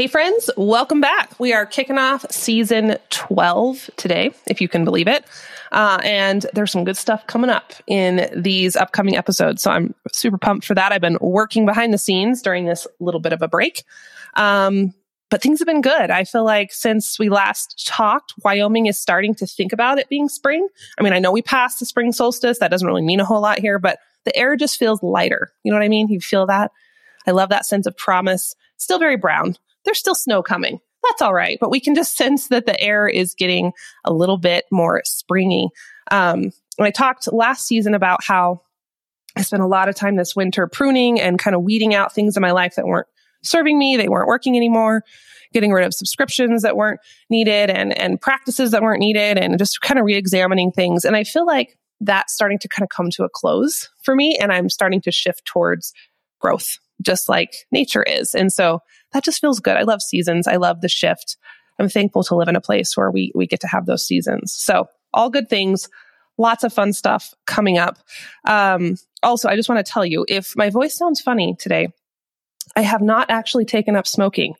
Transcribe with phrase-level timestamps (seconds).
[0.00, 1.38] Hey, friends, welcome back.
[1.38, 5.26] We are kicking off season 12 today, if you can believe it.
[5.72, 9.62] Uh, and there's some good stuff coming up in these upcoming episodes.
[9.62, 10.90] So I'm super pumped for that.
[10.90, 13.84] I've been working behind the scenes during this little bit of a break.
[14.36, 14.94] Um,
[15.28, 16.10] but things have been good.
[16.10, 20.30] I feel like since we last talked, Wyoming is starting to think about it being
[20.30, 20.66] spring.
[20.98, 22.58] I mean, I know we passed the spring solstice.
[22.58, 25.52] That doesn't really mean a whole lot here, but the air just feels lighter.
[25.62, 26.08] You know what I mean?
[26.08, 26.72] You feel that?
[27.26, 28.56] I love that sense of promise.
[28.78, 30.80] Still very brown, there's still snow coming.
[31.02, 31.58] That's all right.
[31.60, 33.72] But we can just sense that the air is getting
[34.04, 35.70] a little bit more springy.
[36.10, 38.62] Um, I talked last season about how
[39.36, 42.36] I spent a lot of time this winter pruning and kind of weeding out things
[42.36, 43.06] in my life that weren't
[43.42, 43.96] serving me.
[43.96, 45.04] They weren't working anymore,
[45.52, 49.80] getting rid of subscriptions that weren't needed and, and practices that weren't needed and just
[49.80, 51.04] kind of re-examining things.
[51.04, 54.36] And I feel like that's starting to kind of come to a close for me.
[54.40, 55.92] And I'm starting to shift towards
[56.40, 58.34] growth, just like nature is.
[58.34, 58.80] And so
[59.12, 59.76] that just feels good.
[59.76, 60.46] I love seasons.
[60.46, 61.36] I love the shift.
[61.78, 64.52] I'm thankful to live in a place where we, we get to have those seasons.
[64.52, 65.88] So all good things,
[66.38, 67.98] lots of fun stuff coming up.
[68.46, 71.88] Um, also, I just want to tell you if my voice sounds funny today,
[72.76, 74.54] I have not actually taken up smoking.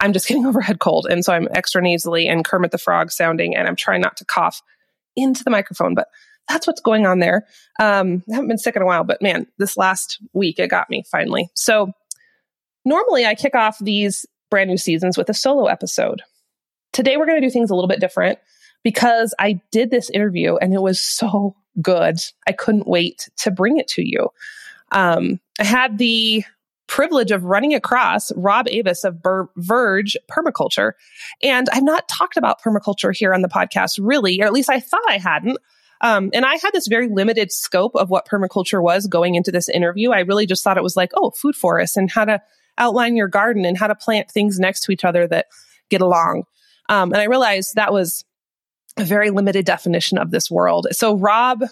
[0.00, 1.06] I'm just getting over head cold.
[1.08, 4.24] And so I'm extra nasally and Kermit the Frog sounding, and I'm trying not to
[4.24, 4.62] cough
[5.14, 6.08] into the microphone, but
[6.48, 7.46] that's what's going on there.
[7.80, 10.90] Um, I haven't been sick in a while, but man, this last week it got
[10.90, 11.48] me finally.
[11.54, 11.92] So
[12.86, 16.22] Normally, I kick off these brand new seasons with a solo episode.
[16.92, 18.38] Today, we're going to do things a little bit different
[18.84, 22.20] because I did this interview and it was so good.
[22.46, 24.28] I couldn't wait to bring it to you.
[24.92, 26.44] Um, I had the
[26.86, 30.92] privilege of running across Rob Avis of Ber- Verge Permaculture.
[31.42, 34.78] And I've not talked about permaculture here on the podcast, really, or at least I
[34.78, 35.58] thought I hadn't.
[36.00, 39.68] Um, and I had this very limited scope of what permaculture was going into this
[39.68, 40.10] interview.
[40.10, 42.40] I really just thought it was like, oh, food forests and how to
[42.78, 45.46] outline your garden and how to plant things next to each other that
[45.88, 46.44] get along.
[46.88, 48.24] Um, and I realized that was
[48.96, 50.86] a very limited definition of this world.
[50.92, 51.62] So Rob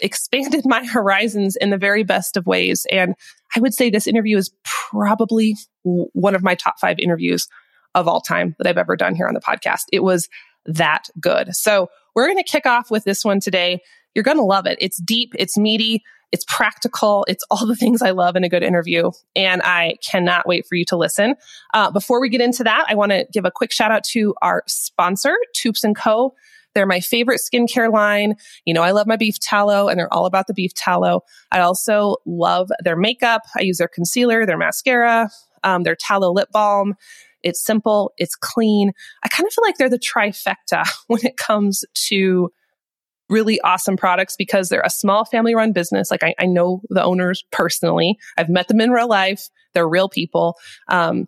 [0.00, 2.86] expanded my horizons in the very best of ways.
[2.90, 3.14] And
[3.56, 7.48] I would say this interview is probably one of my top five interviews
[7.94, 9.84] of all time that I've ever done here on the podcast.
[9.92, 10.28] It was
[10.66, 11.54] that good.
[11.54, 13.80] So we're going to kick off with this one today.
[14.14, 14.78] You're going to love it.
[14.80, 16.02] It's deep, it's meaty,
[16.34, 17.24] it's practical.
[17.28, 19.12] It's all the things I love in a good interview.
[19.36, 21.36] And I cannot wait for you to listen.
[21.72, 24.34] Uh, before we get into that, I want to give a quick shout out to
[24.42, 26.34] our sponsor, Toups and Co.
[26.74, 28.34] They're my favorite skincare line.
[28.64, 31.22] You know, I love my beef tallow and they're all about the beef tallow.
[31.52, 33.42] I also love their makeup.
[33.56, 35.30] I use their concealer, their mascara,
[35.62, 36.94] um, their tallow lip balm.
[37.44, 38.12] It's simple.
[38.16, 38.92] It's clean.
[39.22, 42.50] I kind of feel like they're the trifecta when it comes to
[43.28, 46.10] really awesome products because they're a small family run business.
[46.10, 48.18] Like I, I, know the owners personally.
[48.36, 49.48] I've met them in real life.
[49.72, 50.58] They're real people.
[50.88, 51.26] Um,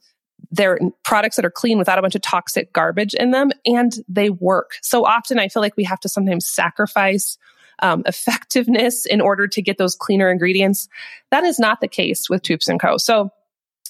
[0.50, 4.30] they're products that are clean without a bunch of toxic garbage in them and they
[4.30, 4.72] work.
[4.82, 7.38] So often I feel like we have to sometimes sacrifice
[7.80, 10.88] um, effectiveness in order to get those cleaner ingredients.
[11.30, 12.96] That is not the case with Toups and Co.
[12.96, 13.30] So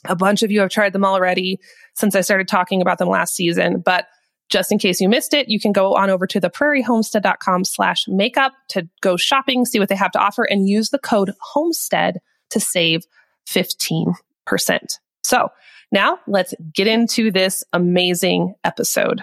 [0.04, 1.58] a bunch of you have tried them already
[1.94, 4.06] since I started talking about them last season, but
[4.48, 8.52] just in case you missed it, you can go on over to theprairiehomestead.com slash makeup
[8.68, 12.20] to go shopping, see what they have to offer, and use the code homestead
[12.50, 13.02] to save
[13.48, 14.14] 15%.
[15.24, 15.48] So
[15.90, 19.22] now let's get into this amazing episode.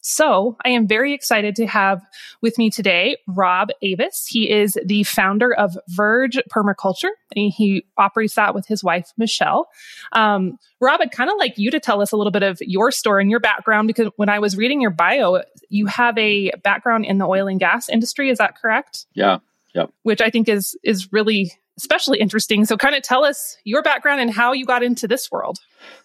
[0.00, 2.02] So I am very excited to have
[2.40, 4.26] with me today Rob Avis.
[4.28, 9.68] He is the founder of Verge Permaculture, and he operates that with his wife Michelle.
[10.12, 12.90] Um, Rob, I'd kind of like you to tell us a little bit of your
[12.90, 17.04] story and your background because when I was reading your bio, you have a background
[17.04, 18.30] in the oil and gas industry.
[18.30, 19.06] Is that correct?
[19.14, 19.38] Yeah.
[19.74, 19.90] Yep.
[20.02, 22.64] Which I think is is really especially interesting.
[22.64, 25.58] So, kind of tell us your background and how you got into this world.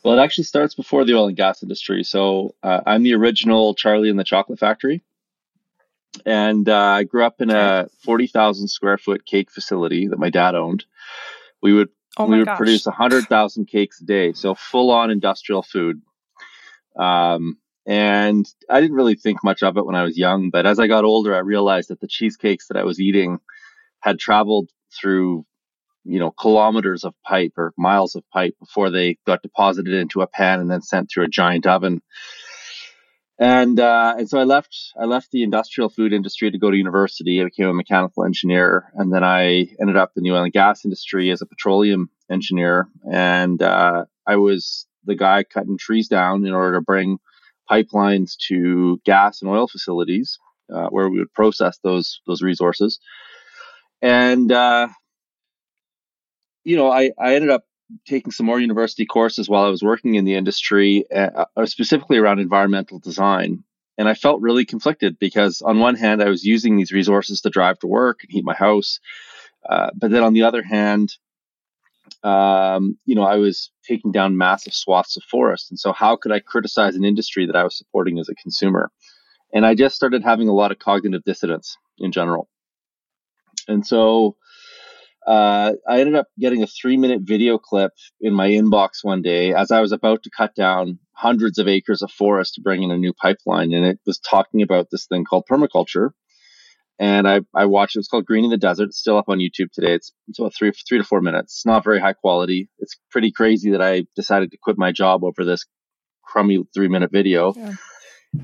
[0.03, 2.03] Well, it actually starts before the oil and gas industry.
[2.03, 5.01] So, uh, I'm the original Charlie in the Chocolate Factory.
[6.25, 10.55] And uh, I grew up in a 40,000 square foot cake facility that my dad
[10.55, 10.85] owned.
[11.61, 12.57] We would oh we would gosh.
[12.57, 14.33] produce 100,000 cakes a day.
[14.33, 16.01] So, full on industrial food.
[16.97, 20.49] Um, and I didn't really think much of it when I was young.
[20.49, 23.39] But as I got older, I realized that the cheesecakes that I was eating
[23.99, 25.45] had traveled through
[26.03, 30.27] you know kilometers of pipe or miles of pipe before they got deposited into a
[30.27, 32.01] pan and then sent through a giant oven
[33.39, 36.77] and uh, and so I left I left the industrial food industry to go to
[36.77, 37.41] university.
[37.41, 40.85] I became a mechanical engineer, and then I ended up in the oil and gas
[40.85, 42.87] industry as a petroleum engineer.
[43.11, 47.17] And uh, I was the guy cutting trees down in order to bring
[47.69, 50.37] pipelines to gas and oil facilities
[50.71, 52.99] uh, where we would process those those resources.
[54.01, 54.89] And uh,
[56.63, 57.65] you know, I, I ended up
[58.07, 62.17] taking some more university courses while I was working in the industry, uh, uh, specifically
[62.17, 63.63] around environmental design.
[63.97, 67.49] And I felt really conflicted because, on one hand, I was using these resources to
[67.49, 68.99] drive to work and heat my house.
[69.67, 71.15] Uh, but then on the other hand,
[72.23, 75.69] um, you know, I was taking down massive swaths of forest.
[75.69, 78.91] And so, how could I criticize an industry that I was supporting as a consumer?
[79.53, 82.49] And I just started having a lot of cognitive dissonance in general.
[83.67, 84.37] And so,
[85.27, 87.91] uh, I ended up getting a three minute video clip
[88.21, 92.01] in my inbox one day as I was about to cut down hundreds of acres
[92.01, 93.73] of forest to bring in a new pipeline.
[93.73, 96.11] And it was talking about this thing called permaculture.
[96.99, 97.99] And I, I watched it.
[97.99, 98.85] It's called Greening the Desert.
[98.85, 99.93] It's still up on YouTube today.
[99.93, 101.55] It's, it's about three, three to four minutes.
[101.55, 102.69] It's not very high quality.
[102.79, 105.65] It's pretty crazy that I decided to quit my job over this
[106.23, 107.53] crummy three minute video.
[107.55, 107.73] Yeah.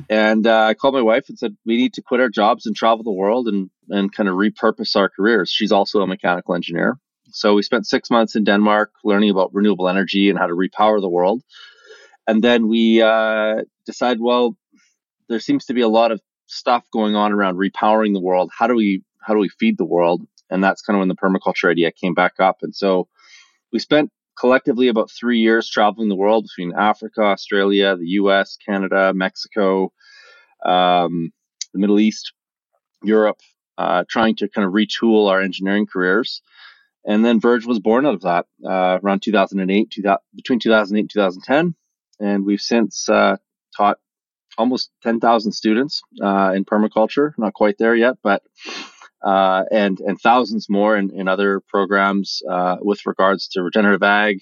[0.09, 2.75] And uh, I called my wife and said, we need to quit our jobs and
[2.75, 5.51] travel the world and, and kind of repurpose our careers.
[5.51, 6.97] She's also a mechanical engineer.
[7.31, 10.99] So we spent six months in Denmark learning about renewable energy and how to repower
[10.99, 11.43] the world.
[12.27, 14.55] And then we uh, decided, well,
[15.27, 18.51] there seems to be a lot of stuff going on around repowering the world.
[18.57, 20.25] How do we how do we feed the world?
[20.49, 22.57] And that's kind of when the permaculture idea came back up.
[22.61, 23.07] And so
[23.71, 29.13] we spent collectively about three years traveling the world between Africa, Australia, the US, Canada,
[29.13, 29.91] Mexico,
[30.65, 31.31] um,
[31.73, 32.33] the Middle East,
[33.03, 33.39] Europe,
[33.79, 36.41] uh, trying to kind of retool our engineering careers.
[37.05, 41.09] And then Verge was born out of that uh, around 2008, 2000, between 2008 and
[41.09, 41.75] 2010.
[42.19, 43.37] And we've since uh,
[43.77, 43.97] taught
[44.57, 47.31] almost 10,000 students uh, in permaculture.
[47.37, 48.43] Not quite there yet, but
[49.23, 52.41] uh, and and thousands more in, in other programs
[52.81, 54.41] with regards to regenerative ag,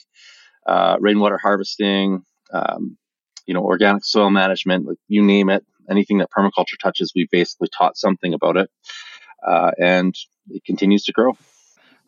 [0.99, 2.97] rainwater harvesting, um,
[3.45, 7.69] you know, organic soil management, like you name it, anything that permaculture touches, we basically
[7.75, 8.69] taught something about it,
[9.47, 10.15] uh, and
[10.49, 11.37] it continues to grow.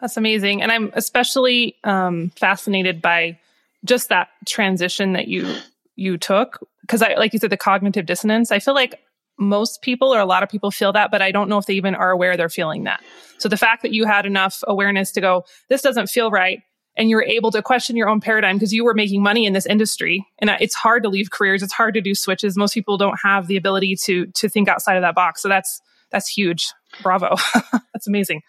[0.01, 3.39] That's amazing, and I'm especially um, fascinated by
[3.86, 5.56] just that transition that you
[5.95, 8.51] you took because I like you said the cognitive dissonance.
[8.51, 9.00] I feel like
[9.38, 11.75] most people or a lot of people feel that, but I don't know if they
[11.75, 13.01] even are aware they're feeling that.
[13.38, 16.62] So the fact that you had enough awareness to go, this doesn't feel right.
[16.97, 19.65] And you're able to question your own paradigm because you were making money in this
[19.65, 20.27] industry.
[20.39, 21.63] And it's hard to leave careers.
[21.63, 22.57] It's hard to do switches.
[22.57, 25.41] Most people don't have the ability to, to think outside of that box.
[25.41, 25.81] So that's,
[26.12, 26.72] that's huge.
[27.02, 27.36] Bravo.
[27.94, 28.42] that's amazing.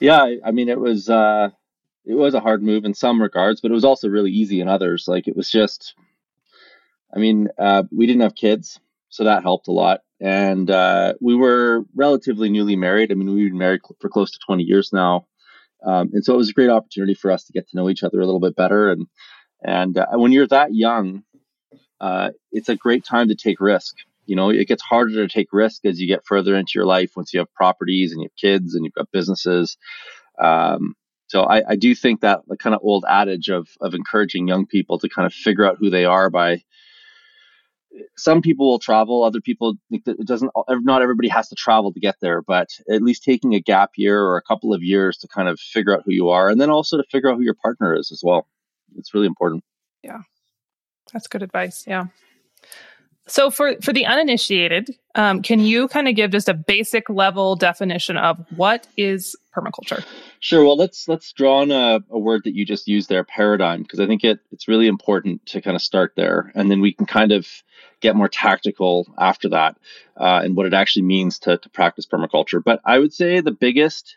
[0.00, 0.34] Yeah.
[0.44, 1.50] I mean, it was, uh,
[2.04, 4.68] it was a hard move in some regards, but it was also really easy in
[4.68, 5.06] others.
[5.06, 5.94] Like it was just,
[7.14, 11.34] I mean, uh, we didn't have kids, so that helped a lot and uh, we
[11.34, 13.10] were relatively newly married.
[13.10, 15.26] I mean, we've been married for close to 20 years now,
[15.84, 18.04] um, and so it was a great opportunity for us to get to know each
[18.04, 18.92] other a little bit better.
[18.92, 19.08] And
[19.64, 21.24] and uh, when you're that young,
[22.00, 23.96] uh, it's a great time to take risk.
[24.26, 27.12] You know, it gets harder to take risk as you get further into your life.
[27.16, 29.76] Once you have properties and you have kids and you've got businesses.
[30.40, 30.94] Um,
[31.32, 34.66] so I, I do think that the kind of old adage of of encouraging young
[34.66, 36.62] people to kind of figure out who they are by
[38.16, 41.92] some people will travel other people think that it doesn't not everybody has to travel
[41.92, 45.16] to get there but at least taking a gap year or a couple of years
[45.18, 47.42] to kind of figure out who you are and then also to figure out who
[47.42, 48.46] your partner is as well
[48.96, 49.64] it's really important
[50.02, 50.20] yeah
[51.12, 52.06] that's good advice yeah
[53.26, 57.54] so for for the uninitiated um, can you kind of give just a basic level
[57.54, 60.04] definition of what is permaculture?
[60.40, 60.64] Sure.
[60.64, 64.00] Well let's let's draw on a, a word that you just used there paradigm because
[64.00, 66.50] i think it it's really important to kind of start there.
[66.54, 67.46] And then we can kind of
[68.00, 69.76] get more tactical after that
[70.16, 72.62] uh, and what it actually means to, to practice permaculture.
[72.64, 74.16] But I would say the biggest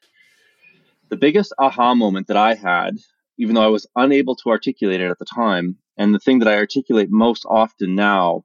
[1.09, 2.97] the biggest aha moment that I had,
[3.37, 6.47] even though I was unable to articulate it at the time, and the thing that
[6.47, 8.43] I articulate most often now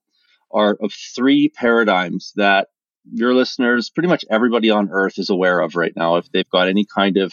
[0.50, 2.69] are of three paradigms that
[3.11, 6.16] your listeners, pretty much everybody on earth is aware of right now.
[6.16, 7.33] If they've got any kind of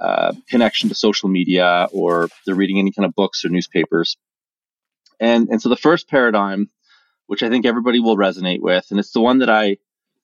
[0.00, 4.16] uh, connection to social media or they're reading any kind of books or newspapers.
[5.18, 6.70] And, and so the first paradigm
[7.30, 9.76] which I think everybody will resonate with, and it's the one that I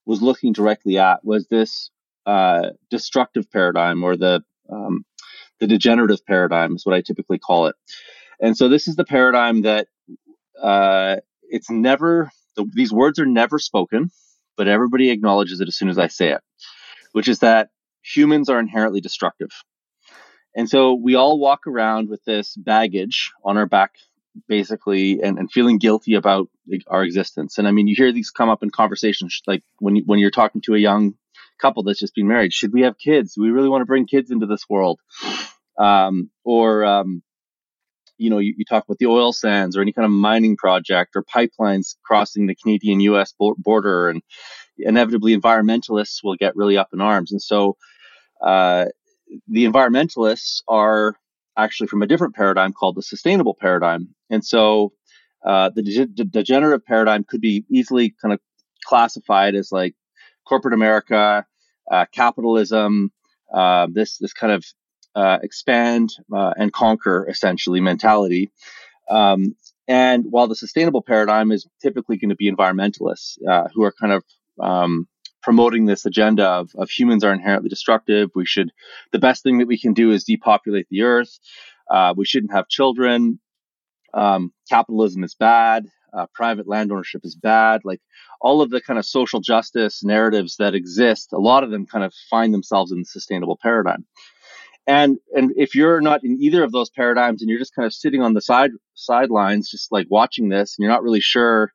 [0.06, 1.92] was looking directly at, was this
[2.26, 5.04] uh, destructive paradigm or the um,
[5.60, 7.76] the degenerative paradigm is what I typically call it.
[8.40, 9.86] And so this is the paradigm that
[10.60, 11.18] uh,
[11.50, 14.11] it's never the, these words are never spoken,
[14.57, 16.41] but everybody acknowledges it as soon as I say it,
[17.12, 17.69] which is that
[18.03, 19.50] humans are inherently destructive.
[20.55, 23.93] And so we all walk around with this baggage on our back
[24.49, 26.49] basically and, and feeling guilty about
[26.87, 27.59] our existence.
[27.59, 30.31] And I mean, you hear these come up in conversations like when you, when you're
[30.31, 31.15] talking to a young
[31.59, 33.35] couple that's just been married, should we have kids?
[33.35, 35.00] Do we really want to bring kids into this world?
[35.79, 37.23] Um, or, um,
[38.18, 41.16] you know, you, you, talk about the oil sands or any kind of mining project
[41.16, 44.23] or pipelines crossing the Canadian US border, and
[44.78, 47.32] inevitably environmentalists will get really up in arms.
[47.32, 47.76] And so,
[48.40, 48.87] uh,
[49.49, 51.16] the environmentalists are
[51.56, 54.14] actually from a different paradigm called the sustainable paradigm.
[54.30, 54.92] And so
[55.44, 58.40] uh, the de- degenerative paradigm could be easily kind of
[58.85, 59.94] classified as like
[60.46, 61.46] corporate America,
[61.90, 63.11] uh, capitalism,
[63.52, 64.64] uh, this this kind of
[65.16, 68.52] uh, expand uh, and conquer essentially mentality.
[69.08, 69.56] Um,
[69.88, 74.12] and while the sustainable paradigm is typically going to be environmentalists uh, who are kind
[74.12, 74.25] of
[74.61, 75.08] um,
[75.42, 78.30] promoting this agenda of, of humans are inherently destructive.
[78.35, 78.73] We should,
[79.12, 81.38] the best thing that we can do is depopulate the earth.
[81.88, 83.38] Uh, we shouldn't have children.
[84.12, 85.87] Um, capitalism is bad.
[86.12, 87.82] Uh, private land ownership is bad.
[87.85, 88.00] Like
[88.40, 92.04] all of the kind of social justice narratives that exist, a lot of them kind
[92.04, 94.04] of find themselves in the sustainable paradigm.
[94.87, 97.93] And and if you're not in either of those paradigms and you're just kind of
[97.93, 101.73] sitting on the side sidelines, just like watching this, and you're not really sure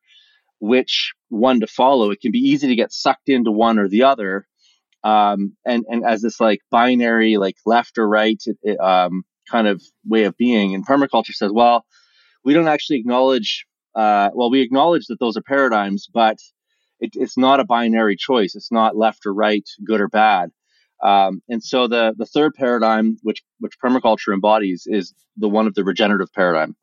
[0.60, 4.04] which one to follow, it can be easy to get sucked into one or the
[4.04, 4.48] other.
[5.04, 8.42] Um, and and as this like binary, like left or right,
[8.80, 10.74] um, kind of way of being.
[10.74, 11.86] And permaculture says, well,
[12.46, 13.66] we don't actually acknowledge.
[13.94, 16.38] Uh, well, we acknowledge that those are paradigms, but
[17.02, 18.56] it, it's not a binary choice.
[18.56, 20.52] It's not left or right, good or bad.
[21.04, 25.74] Um, and so the the third paradigm, which which permaculture embodies, is the one of
[25.74, 26.76] the regenerative paradigm.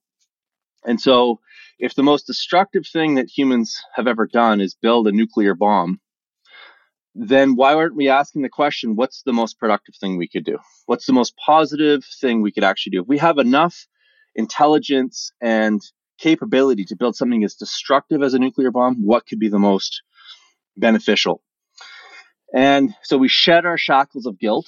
[0.84, 1.40] And so,
[1.78, 6.00] if the most destructive thing that humans have ever done is build a nuclear bomb,
[7.14, 10.58] then why aren't we asking the question, what's the most productive thing we could do?
[10.87, 13.02] What's the most positive thing we could actually do?
[13.02, 13.87] If we have enough
[14.37, 15.80] intelligence and
[16.18, 20.02] capability to build something as destructive as a nuclear bomb, what could be the most
[20.76, 21.42] beneficial?
[22.54, 24.66] And so we shed our shackles of guilt.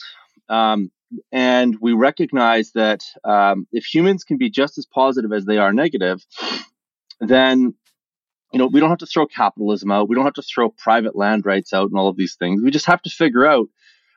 [0.48, 0.90] Um,
[1.32, 5.72] and we recognize that um, if humans can be just as positive as they are
[5.72, 6.24] negative,
[7.20, 7.74] then
[8.52, 10.08] you know we don't have to throw capitalism out.
[10.08, 12.62] We don't have to throw private land rights out and all of these things.
[12.62, 13.68] We just have to figure out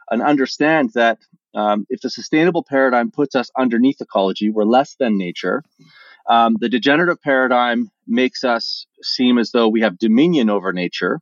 [0.09, 1.19] and understand that
[1.55, 5.63] um, if the sustainable paradigm puts us underneath ecology, we're less than nature.
[6.29, 11.19] Um, the degenerative paradigm makes us seem as though we have dominion over nature.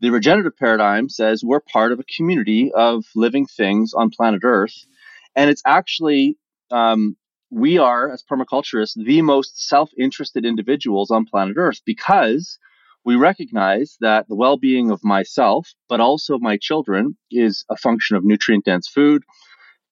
[0.00, 4.86] The regenerative paradigm says we're part of a community of living things on planet Earth.
[5.34, 6.36] And it's actually,
[6.70, 7.16] um,
[7.50, 12.58] we are, as permaculturists, the most self interested individuals on planet Earth because
[13.04, 18.16] we recognize that the well being of myself, but also my children, is a function
[18.16, 19.22] of nutrient dense food,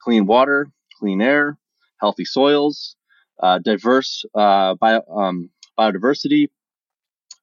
[0.01, 1.59] clean water, clean air,
[2.01, 2.97] healthy soils,
[3.43, 6.49] uh, diverse uh, bio, um, biodiversity,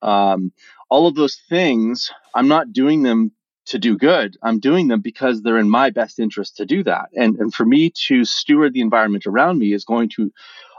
[0.02, 0.52] um,
[0.94, 3.32] all of those things, I'm not doing them
[3.66, 4.38] to do good.
[4.44, 7.10] I'm doing them because they're in my best interest to do that.
[7.18, 10.32] And, and for me to steward the environment around me is going to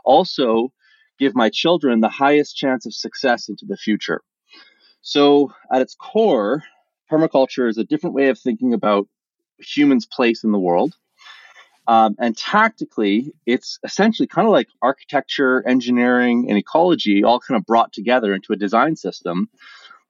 [0.05, 0.73] also
[1.19, 4.23] give my children the highest chance of success into the future.
[5.03, 6.63] So, at its core,
[7.11, 9.09] permaculture is a different way of thinking about
[9.59, 10.95] humans' place in the world.
[11.89, 17.67] Um, and tactically, it's essentially kind of like architecture, engineering, and ecology all kind of
[17.67, 19.49] brought together into a design system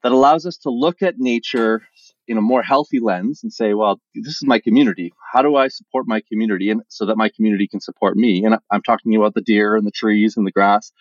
[0.05, 1.83] that allows us to look at nature
[2.29, 5.13] in a more healthy lens and say, well, this is my community.
[5.33, 8.45] How do I support my community and so that my community can support me?
[8.45, 10.93] And I'm talking about the deer and the trees and the grass.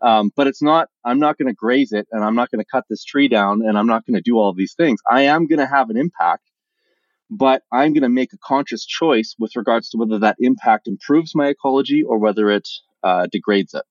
[0.00, 2.70] Um, but it's not, I'm not going to graze it and I'm not going to
[2.70, 5.00] cut this tree down and I'm not going to do all of these things.
[5.10, 6.44] I am going to have an impact
[7.30, 11.32] but I'm going to make a conscious choice with regards to whether that impact improves
[11.34, 12.68] my ecology or whether it
[13.04, 13.84] uh, degrades it.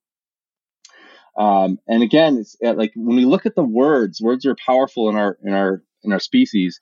[1.39, 5.10] Um, and again, it's uh, like when we look at the words, words are powerful
[5.10, 6.79] in our in our in our species.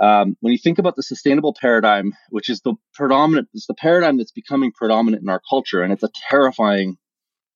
[0.00, 4.16] Um, when you think about the sustainable paradigm, which is the predominant, it's the paradigm
[4.16, 6.96] that's becoming predominant in our culture, and it's a terrifying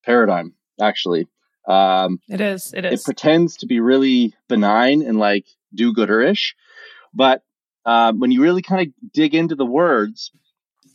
[0.05, 1.29] paradigm, actually.
[1.69, 2.75] Um, it is.
[2.75, 3.01] It is.
[3.01, 6.57] It pretends to be really benign and like do-gooder-ish,
[7.15, 7.43] but
[7.85, 10.33] um, when you really kind of dig into the words,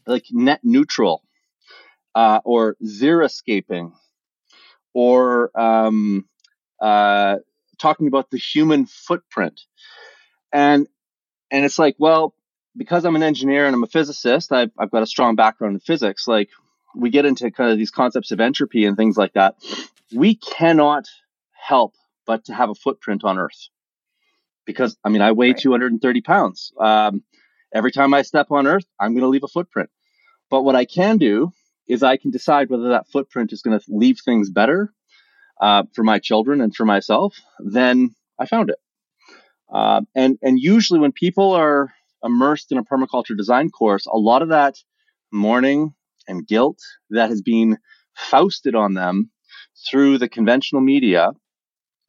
[0.05, 1.23] like net neutral
[2.15, 3.93] uh, or xeriscaping
[4.93, 6.25] or um,
[6.81, 7.37] uh,
[7.79, 9.61] talking about the human footprint.
[10.53, 10.87] And
[11.49, 12.33] and it's like, well,
[12.75, 15.79] because I'm an engineer and I'm a physicist, I've, I've got a strong background in
[15.81, 16.27] physics.
[16.27, 16.49] Like
[16.95, 19.55] we get into kind of these concepts of entropy and things like that.
[20.13, 21.05] We cannot
[21.51, 21.95] help
[22.25, 23.69] but to have a footprint on Earth
[24.65, 25.57] because I mean I weigh right.
[25.57, 26.71] 230 pounds.
[26.79, 27.23] Um,
[27.73, 29.89] every time I step on Earth, I'm going to leave a footprint.
[30.49, 31.51] But what I can do
[31.91, 34.93] is I can decide whether that footprint is going to leave things better
[35.59, 37.37] uh, for my children and for myself.
[37.59, 38.77] Then I found it.
[39.69, 41.93] Uh, and and usually when people are
[42.23, 44.75] immersed in a permaculture design course, a lot of that
[45.33, 45.93] mourning
[46.29, 46.79] and guilt
[47.09, 47.77] that has been
[48.15, 49.29] foisted on them
[49.89, 51.31] through the conventional media,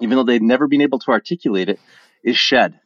[0.01, 1.81] even though they've never been able to articulate it,
[2.25, 2.79] is shed.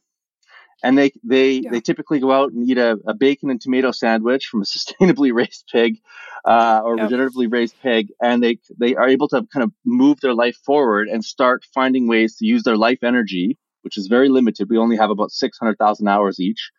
[0.82, 1.70] And they they yeah.
[1.70, 5.32] they typically go out and eat a, a, bacon and tomato sandwich from a sustainably
[5.32, 5.98] raised pig
[6.44, 7.10] uh, or yep.
[7.10, 11.08] regeneratively raised pig, and they they are able to kind of move their life forward
[11.08, 14.68] and start finding ways to use their life energy, which is very limited.
[14.70, 16.70] We only have about six hundred thousand hours each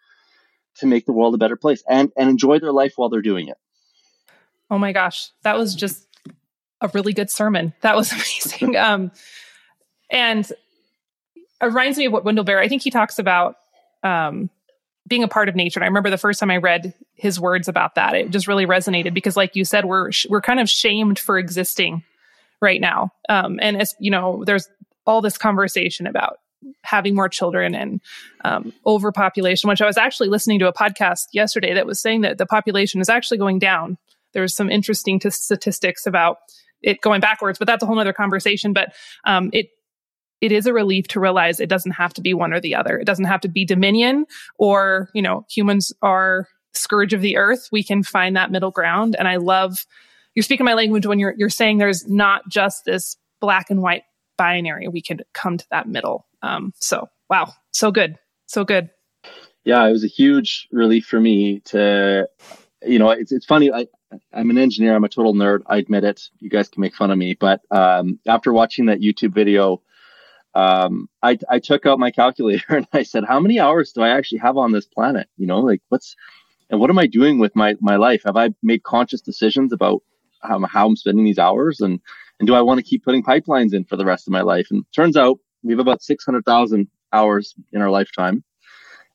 [0.77, 3.48] to make the world a better place and and enjoy their life while they're doing
[3.48, 3.58] it.
[4.70, 6.08] Oh my gosh, that was just
[6.82, 7.74] a really good sermon.
[7.82, 8.75] That was amazing.
[8.75, 9.12] um,
[10.10, 12.63] and it reminds me of what Wendell Berry.
[12.63, 13.58] I think he talks about
[14.04, 14.50] um,
[15.08, 15.80] being a part of nature.
[15.80, 18.66] And I remember the first time I read his words about that, it just really
[18.66, 22.04] resonated because, like you said, we're we're kind of shamed for existing
[22.62, 23.12] right now.
[23.30, 24.68] Um, and as you know, there's
[25.06, 26.39] all this conversation about
[26.82, 28.01] having more children and
[28.44, 29.70] um, overpopulation.
[29.70, 33.00] Which I was actually listening to a podcast yesterday that was saying that the population
[33.00, 33.98] is actually going down.
[34.34, 36.39] There's some interesting t- statistics about
[36.82, 38.74] it going backwards, but that's a whole other conversation.
[38.74, 38.94] But
[39.25, 39.70] um, it
[40.41, 42.98] it is a relief to realize it doesn't have to be one or the other.
[42.98, 44.25] It doesn't have to be dominion
[44.58, 47.70] or, you know, humans are scourge of the earth.
[47.72, 49.15] We can find that middle ground.
[49.17, 49.86] And I love
[50.36, 54.03] you're speaking my language when you're you're saying there's not just this black and white
[54.38, 54.88] binary.
[54.88, 56.27] We can come to that middle.
[56.44, 58.89] Um, so wow, so good, so good.
[59.63, 62.29] Yeah, it was a huge relief for me to,
[62.84, 63.72] you know, it's it's funny.
[63.72, 63.88] I
[64.32, 64.96] I'm an engineer.
[64.96, 65.62] I'm a total nerd.
[65.65, 66.29] I admit it.
[66.39, 69.82] You guys can make fun of me, but um, after watching that YouTube video
[70.58, 74.10] um, I, I took out my calculator and I said, how many hours do I
[74.10, 75.28] actually have on this planet?
[75.38, 76.16] You know, like what's,
[76.72, 78.24] and what am I doing with my, my life?
[78.26, 80.02] Have I made conscious decisions about
[80.42, 81.80] how, how I'm spending these hours?
[81.80, 82.00] And,
[82.40, 84.68] and do I want to keep putting pipelines in for the rest of my life?
[84.72, 88.44] And turns out we have about 600,000 hours in our lifetime.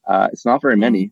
[0.06, 1.10] Uh, it's not very many.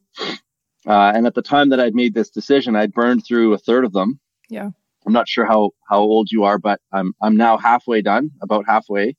[0.86, 3.84] Uh, and at the time that I'd made this decision, I'd burned through a third
[3.84, 4.20] of them.
[4.48, 4.70] Yeah.
[5.04, 8.64] I'm not sure how, how old you are, but I'm, I'm now halfway done, about
[8.66, 9.16] halfway.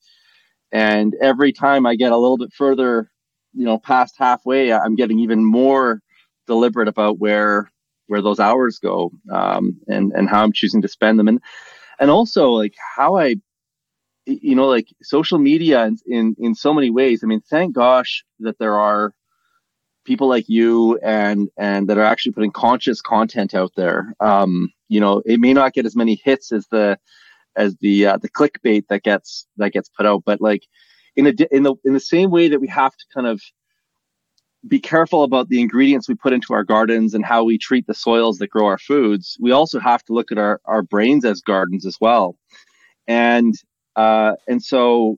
[0.72, 3.10] And every time I get a little bit further,
[3.54, 6.02] you know, past halfway, I'm getting even more
[6.48, 7.70] deliberate about where
[8.08, 11.42] where those hours go um, and and how I'm choosing to spend them, and
[12.00, 13.36] and also like how I,
[14.26, 17.24] you know, like social media in in, in so many ways.
[17.24, 19.14] I mean, thank gosh that there are
[20.06, 24.14] people like you and and that are actually putting conscious content out there.
[24.20, 26.98] Um, you know, it may not get as many hits as the
[27.56, 30.24] as the uh, the clickbait that gets that gets put out.
[30.26, 30.64] But like
[31.16, 33.42] in a in the in the same way that we have to kind of
[34.68, 37.96] be careful about the ingredients we put into our gardens and how we treat the
[37.96, 41.42] soils that grow our foods, we also have to look at our, our brains as
[41.42, 42.38] gardens as well.
[43.08, 43.56] And
[43.96, 45.18] uh, and so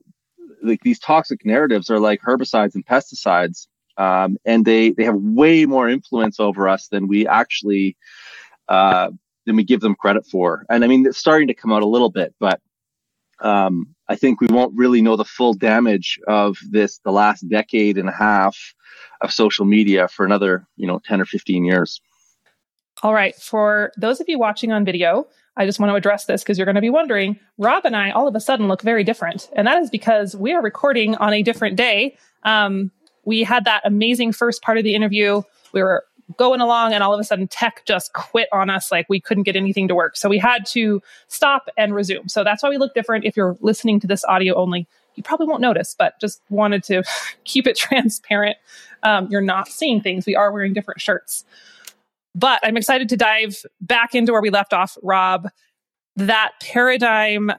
[0.62, 3.66] like these toxic narratives are like herbicides and pesticides.
[3.96, 7.96] Um, and they, they have way more influence over us than we actually
[8.68, 9.10] uh,
[9.46, 10.64] than we give them credit for.
[10.68, 12.60] And I mean, it's starting to come out a little bit, but
[13.40, 17.98] um, I think we won't really know the full damage of this the last decade
[17.98, 18.56] and a half
[19.20, 22.00] of social media for another, you know, 10 or 15 years.
[23.02, 23.34] All right.
[23.34, 25.26] For those of you watching on video,
[25.56, 28.10] I just want to address this because you're going to be wondering Rob and I
[28.10, 29.50] all of a sudden look very different.
[29.54, 32.16] And that is because we are recording on a different day.
[32.44, 32.90] Um,
[33.24, 35.42] we had that amazing first part of the interview.
[35.72, 36.04] We were
[36.36, 39.42] going along and all of a sudden tech just quit on us like we couldn't
[39.42, 40.16] get anything to work.
[40.16, 42.28] So we had to stop and resume.
[42.28, 43.24] So that's why we look different.
[43.24, 47.04] If you're listening to this audio only you probably won't notice but just wanted to
[47.44, 48.56] keep it transparent.
[49.02, 50.26] Um, you're not seeing things.
[50.26, 51.44] We are wearing different shirts.
[52.36, 55.48] But i'm excited to dive back into where we left off rob.
[56.16, 57.52] That paradigm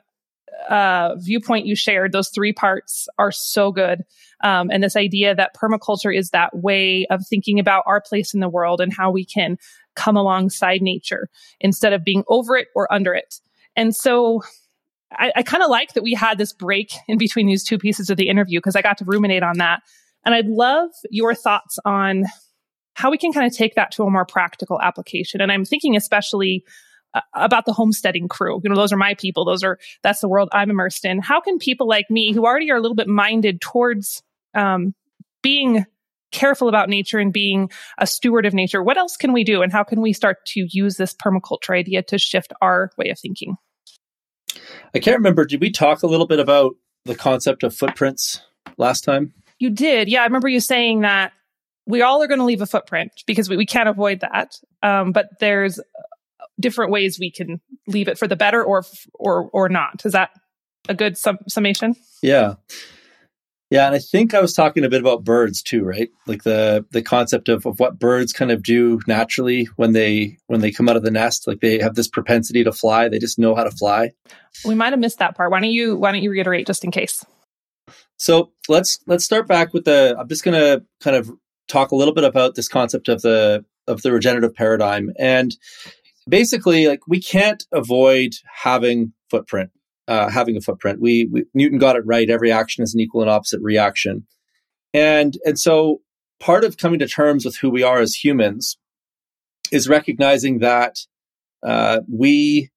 [0.70, 4.04] uh, viewpoint you shared, those three parts are so good.
[4.46, 8.42] Um, and this idea that permaculture is that way of thinking about our place in
[8.42, 9.58] the world and how we can
[9.96, 11.30] come alongside nature
[11.60, 13.40] instead of being over it or under it.
[13.76, 14.44] And so
[15.12, 18.12] I, I kind of like that we had this break in between these two pieces
[18.12, 19.82] of the interview because I got to ruminate on that.
[20.24, 22.26] And I'd love your thoughts on
[22.94, 25.42] how we can kind of take that to a more practical application.
[25.42, 26.64] And I'm thinking especially
[27.34, 28.60] about the homesteading crew.
[28.64, 29.46] You know, those are my people.
[29.46, 31.20] Those are that's the world I'm immersed in.
[31.20, 34.22] How can people like me, who already are a little bit minded towards
[34.56, 34.94] um,
[35.42, 35.86] being
[36.32, 39.72] careful about nature and being a steward of nature, what else can we do, and
[39.72, 43.56] how can we start to use this permaculture idea to shift our way of thinking?
[44.94, 45.46] I can't remember.
[45.46, 48.42] Did we talk a little bit about the concept of footprints
[48.78, 49.34] last time?
[49.60, 50.10] You did.
[50.10, 51.32] Yeah, I remember you saying that
[51.86, 54.60] we all are going to leave a footprint because we, we can't avoid that.
[54.84, 55.80] Um, but there's
[56.60, 60.06] different ways we can leave it for the better or or or not.
[60.06, 60.32] Is that
[60.90, 61.96] a good sum- summation?
[62.22, 62.56] Yeah.
[63.72, 66.10] Yeah, and I think I was talking a bit about birds too, right?
[66.28, 70.62] Like the the concept of, of what birds kind of do naturally when they when
[70.62, 71.48] they come out of the nest.
[71.48, 73.10] Like they have this propensity to fly.
[73.10, 74.12] They just know how to fly.
[74.64, 75.52] We might have missed that part.
[75.52, 77.26] Why don't you why don't you reiterate just in case?
[78.18, 81.32] So let's let's start back with the I'm just gonna kind of
[81.68, 85.12] talk a little bit about this concept of the of the regenerative paradigm.
[85.20, 85.56] And
[86.28, 89.72] basically, like we can't avoid having footprint,
[90.08, 91.02] uh, having a footprint.
[91.02, 92.30] We, we Newton got it right.
[92.30, 94.26] Every action is an equal and opposite reaction.
[94.94, 96.02] And and so
[96.40, 98.78] part of coming to terms with who we are as humans
[99.72, 101.00] is recognizing that
[101.66, 102.70] uh, we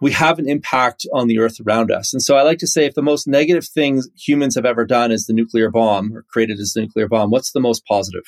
[0.00, 2.12] we have an impact on the earth around us.
[2.12, 5.10] And so I like to say if the most negative things humans have ever done
[5.10, 8.22] is the nuclear bomb or created as the nuclear bomb, what's the most positive?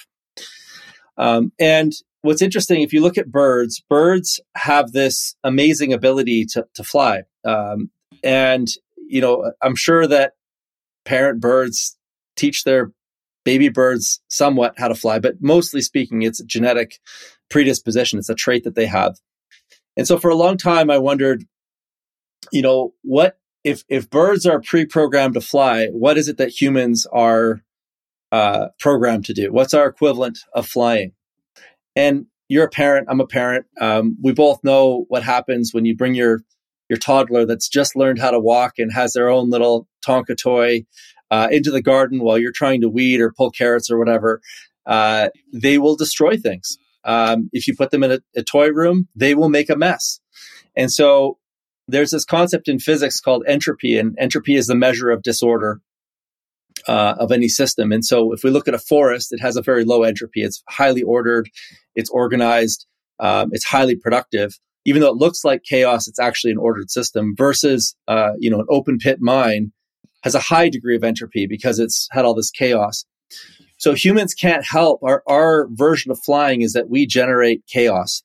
[1.16, 6.66] Um, and what's interesting, if you look at birds, birds have this amazing ability to,
[6.74, 7.22] to fly.
[7.44, 7.90] Um,
[8.22, 8.68] and,
[9.08, 10.32] you know, I'm sure that
[11.04, 11.96] parent birds
[12.36, 12.92] teach their
[13.44, 16.98] baby birds somewhat how to fly, but mostly speaking, it's a genetic
[17.48, 18.18] predisposition.
[18.18, 19.16] It's a trait that they have.
[19.96, 21.44] And so for a long time, I wondered,
[22.52, 27.06] you know, what if if birds are pre-programmed to fly, what is it that humans
[27.12, 27.62] are
[28.32, 29.52] uh, programmed to do?
[29.52, 31.12] What's our equivalent of flying?
[31.96, 33.06] And you're a parent.
[33.10, 33.66] I'm a parent.
[33.80, 36.40] Um, we both know what happens when you bring your
[36.88, 40.84] your toddler that's just learned how to walk and has their own little Tonka toy
[41.30, 44.40] uh, into the garden while you're trying to weed or pull carrots or whatever.
[44.84, 46.78] Uh, they will destroy things.
[47.04, 50.18] Um, if you put them in a, a toy room, they will make a mess.
[50.74, 51.38] And so
[51.86, 55.80] there's this concept in physics called entropy, and entropy is the measure of disorder
[56.88, 57.92] uh, of any system.
[57.92, 60.42] And so if we look at a forest, it has a very low entropy.
[60.42, 61.48] It's highly ordered,
[61.94, 62.86] it's organized,
[63.18, 64.58] um, it's highly productive.
[64.86, 68.60] Even though it looks like chaos, it's actually an ordered system versus, uh, you know,
[68.60, 69.72] an open pit mine
[70.22, 73.04] has a high degree of entropy because it's had all this chaos.
[73.76, 75.02] So humans can't help.
[75.02, 78.22] Our, our version of flying is that we generate chaos.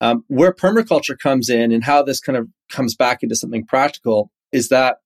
[0.00, 4.30] Um, where permaculture comes in and how this kind of comes back into something practical
[4.52, 4.98] is that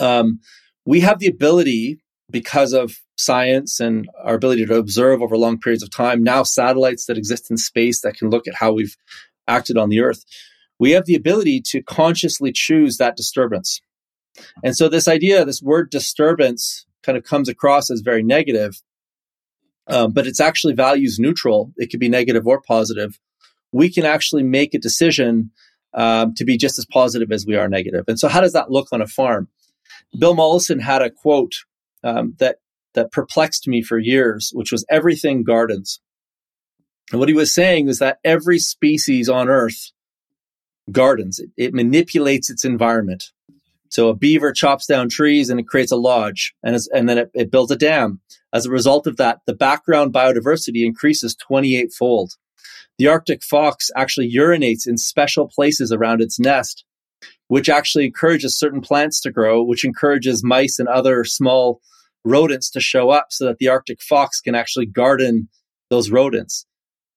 [0.00, 0.40] um,
[0.84, 5.82] we have the ability because of science and our ability to observe over long periods
[5.82, 8.96] of time now satellites that exist in space that can look at how we've
[9.46, 10.24] acted on the earth
[10.78, 13.80] we have the ability to consciously choose that disturbance.
[14.62, 18.82] And so this idea this word disturbance kind of comes across as very negative
[19.86, 21.72] um, but it's actually values neutral.
[21.76, 23.20] It could be negative or positive.
[23.72, 25.50] We can actually make a decision
[25.92, 28.06] um, to be just as positive as we are negative.
[28.08, 29.48] And so how does that look on a farm
[30.18, 31.54] Bill Mollison had a quote
[32.02, 32.58] um, that
[32.94, 36.00] that perplexed me for years, which was everything gardens.
[37.10, 39.90] And what he was saying is that every species on Earth
[40.90, 41.38] gardens.
[41.38, 43.32] It, it manipulates its environment.
[43.88, 47.30] So a beaver chops down trees and it creates a lodge, and, and then it,
[47.34, 48.20] it builds a dam.
[48.52, 52.32] As a result of that, the background biodiversity increases 28 fold.
[52.98, 56.84] The Arctic fox actually urinates in special places around its nest
[57.48, 61.80] which actually encourages certain plants to grow, which encourages mice and other small
[62.24, 65.48] rodents to show up so that the Arctic fox can actually garden
[65.90, 66.66] those rodents.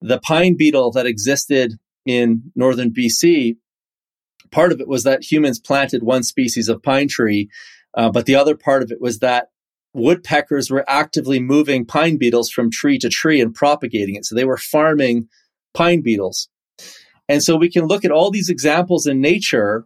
[0.01, 1.73] The pine beetle that existed
[2.05, 3.57] in northern BC,
[4.51, 7.49] part of it was that humans planted one species of pine tree,
[7.95, 9.47] uh, but the other part of it was that
[9.93, 14.25] woodpeckers were actively moving pine beetles from tree to tree and propagating it.
[14.25, 15.27] So they were farming
[15.73, 16.49] pine beetles.
[17.27, 19.85] And so we can look at all these examples in nature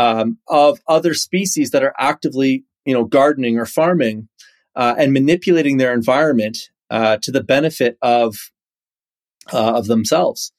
[0.00, 4.28] um, of other species that are actively, you know, gardening or farming
[4.74, 6.56] uh, and manipulating their environment
[6.88, 8.50] uh, to the benefit of
[9.52, 10.52] uh, of themselves.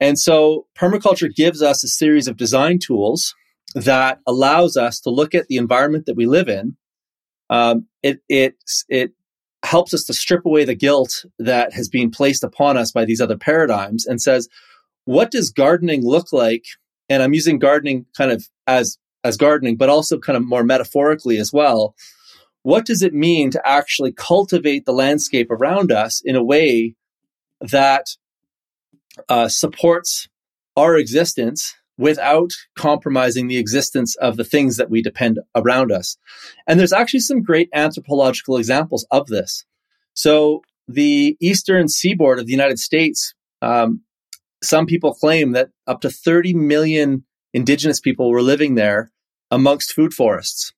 [0.00, 3.34] And so, permaculture gives us a series of design tools
[3.76, 6.76] that allows us to look at the environment that we live in.
[7.50, 8.56] Um, it it
[8.88, 9.12] it
[9.62, 13.20] helps us to strip away the guilt that has been placed upon us by these
[13.20, 14.48] other paradigms and says,
[15.04, 16.64] what does gardening look like
[17.08, 21.38] and I'm using gardening kind of as as gardening, but also kind of more metaphorically
[21.38, 21.94] as well.
[22.62, 26.94] What does it mean to actually cultivate the landscape around us in a way
[27.60, 28.06] that
[29.28, 30.28] uh, supports
[30.76, 36.16] our existence without compromising the existence of the things that we depend around us?
[36.66, 39.64] And there's actually some great anthropological examples of this.
[40.14, 44.03] So the eastern seaboard of the United States um,
[44.64, 49.12] some people claim that up to 30 million indigenous people were living there
[49.50, 50.72] amongst food forests.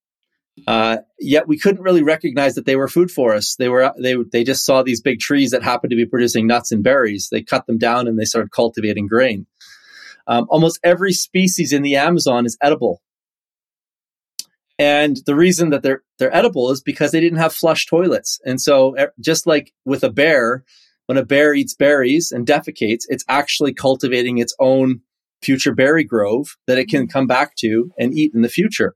[0.66, 3.56] Uh, yet we couldn't really recognize that they were food forests.
[3.56, 6.72] They were they they just saw these big trees that happened to be producing nuts
[6.72, 7.28] and berries.
[7.30, 9.46] They cut them down and they started cultivating grain.
[10.26, 13.02] Um, almost every species in the Amazon is edible,
[14.78, 18.40] and the reason that they're they're edible is because they didn't have flush toilets.
[18.44, 20.64] And so, just like with a bear,
[21.06, 25.00] when a bear eats berries and defecates, it's actually cultivating its own
[25.42, 27.12] future berry grove that it can mm-hmm.
[27.12, 28.94] come back to and eat in the future.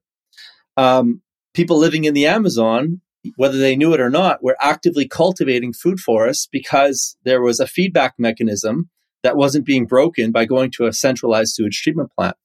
[0.77, 1.23] Um,
[1.55, 3.01] people living in the Amazon
[3.37, 7.67] whether they knew it or not, were actively cultivating food forests because there was a
[7.67, 8.89] feedback mechanism
[9.23, 12.37] that wasn't being broken by going to a centralized sewage treatment plant.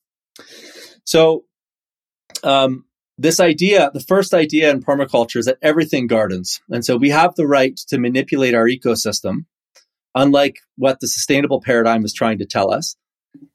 [1.05, 1.45] So,
[2.43, 2.85] um,
[3.17, 6.59] this idea, the first idea in permaculture is that everything gardens.
[6.69, 9.45] And so we have the right to manipulate our ecosystem,
[10.15, 12.95] unlike what the sustainable paradigm is trying to tell us.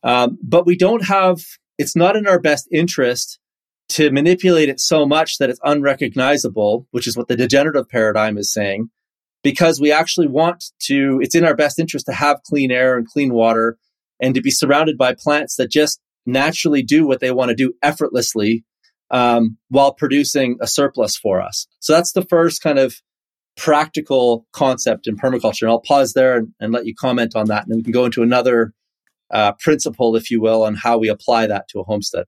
[0.03, 1.41] Um, but we don't have,
[1.79, 3.39] it's not in our best interest
[3.91, 8.53] to manipulate it so much that it's unrecognizable, which is what the degenerative paradigm is
[8.53, 8.91] saying,
[9.43, 13.09] because we actually want to, it's in our best interest to have clean air and
[13.09, 13.79] clean water
[14.21, 17.73] and to be surrounded by plants that just naturally do what they want to do
[17.83, 18.65] effortlessly
[19.11, 21.67] um, while producing a surplus for us.
[21.81, 22.97] So that's the first kind of
[23.57, 25.63] practical concept in permaculture.
[25.63, 27.65] And I'll pause there and, and let you comment on that.
[27.65, 28.73] And then we can go into another
[29.31, 32.25] uh, principle, if you will, on how we apply that to a homestead.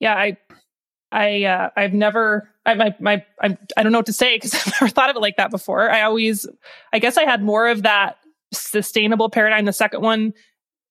[0.00, 0.36] Yeah, I,
[1.10, 4.54] I, uh, I've never, I, my, my, I'm, I don't know what to say because
[4.66, 5.90] I've never thought of it like that before.
[5.90, 6.46] I always,
[6.92, 8.16] I guess I had more of that
[8.52, 9.64] sustainable paradigm.
[9.64, 10.32] The second one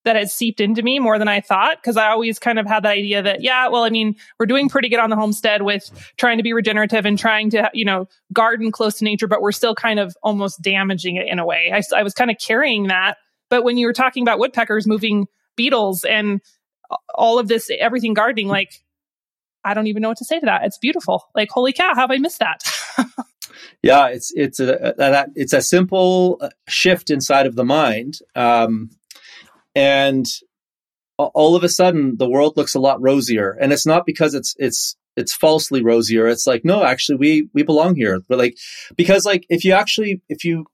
[0.03, 2.83] that has seeped into me more than I thought because I always kind of had
[2.83, 5.89] that idea that yeah, well, I mean, we're doing pretty good on the homestead with
[6.17, 9.51] trying to be regenerative and trying to you know garden close to nature, but we're
[9.51, 11.71] still kind of almost damaging it in a way.
[11.73, 13.17] I, I was kind of carrying that,
[13.49, 16.41] but when you were talking about woodpeckers moving beetles and
[17.13, 18.83] all of this everything gardening, like
[19.63, 20.63] I don't even know what to say to that.
[20.63, 21.25] It's beautiful.
[21.35, 22.61] Like holy cow, how have I missed that?
[23.83, 28.19] yeah, it's it's a, a, it's a simple uh, shift inside of the mind.
[28.35, 28.89] Um,
[29.75, 30.25] and
[31.17, 33.51] all of a sudden the world looks a lot rosier.
[33.59, 36.27] And it's not because it's it's it's falsely rosier.
[36.27, 38.19] It's like no actually we we belong here.
[38.27, 38.57] But like
[38.95, 40.65] because like if you actually if you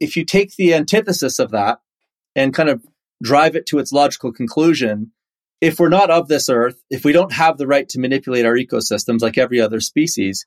[0.00, 1.80] if you take the antithesis of that
[2.34, 2.84] and kind of
[3.22, 5.12] drive it to its logical conclusion
[5.60, 8.56] if we're not of this earth if we don't have the right to manipulate our
[8.56, 10.44] ecosystems like every other species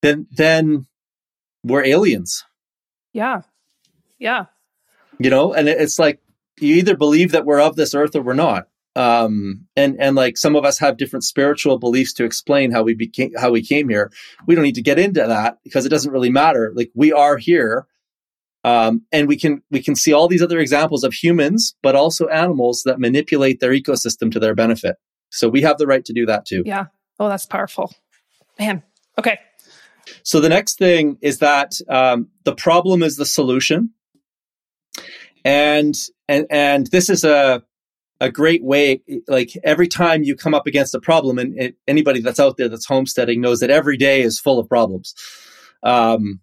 [0.00, 0.86] then then
[1.64, 2.44] we're aliens.
[3.12, 3.42] Yeah.
[4.18, 4.46] Yeah.
[5.18, 5.52] You know?
[5.52, 6.20] And it's like
[6.60, 8.68] you either believe that we're of this earth or we're not.
[8.96, 12.94] Um, and and like some of us have different spiritual beliefs to explain how we
[12.94, 14.10] became how we came here.
[14.46, 16.72] We don't need to get into that because it doesn't really matter.
[16.74, 17.86] Like we are here,
[18.64, 22.26] um, and we can we can see all these other examples of humans, but also
[22.26, 24.96] animals that manipulate their ecosystem to their benefit.
[25.30, 26.64] So we have the right to do that too.
[26.66, 26.86] Yeah.
[27.20, 27.94] Oh, that's powerful,
[28.58, 28.82] man.
[29.16, 29.38] Okay.
[30.24, 33.90] So the next thing is that um, the problem is the solution
[35.44, 35.94] and
[36.28, 37.62] and and this is a
[38.20, 42.20] a great way like every time you come up against a problem and it, anybody
[42.20, 45.14] that's out there that's homesteading knows that every day is full of problems.
[45.84, 46.40] Um,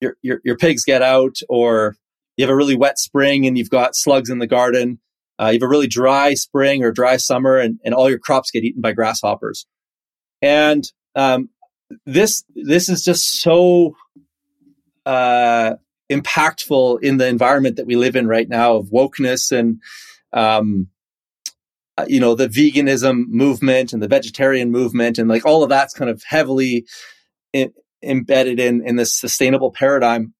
[0.00, 1.96] your, your your pigs get out or
[2.36, 5.00] you have a really wet spring and you've got slugs in the garden.
[5.40, 8.50] Uh, you have a really dry spring or dry summer and, and all your crops
[8.50, 9.66] get eaten by grasshoppers.
[10.40, 10.84] And
[11.16, 11.48] um,
[12.06, 13.96] this this is just so
[15.04, 15.74] uh,
[16.10, 19.80] impactful in the environment that we live in right now of wokeness and
[20.32, 20.88] um,
[21.96, 25.94] uh, you know the veganism movement and the vegetarian movement and like all of that's
[25.94, 26.86] kind of heavily
[27.52, 30.34] in, embedded in in this sustainable paradigm.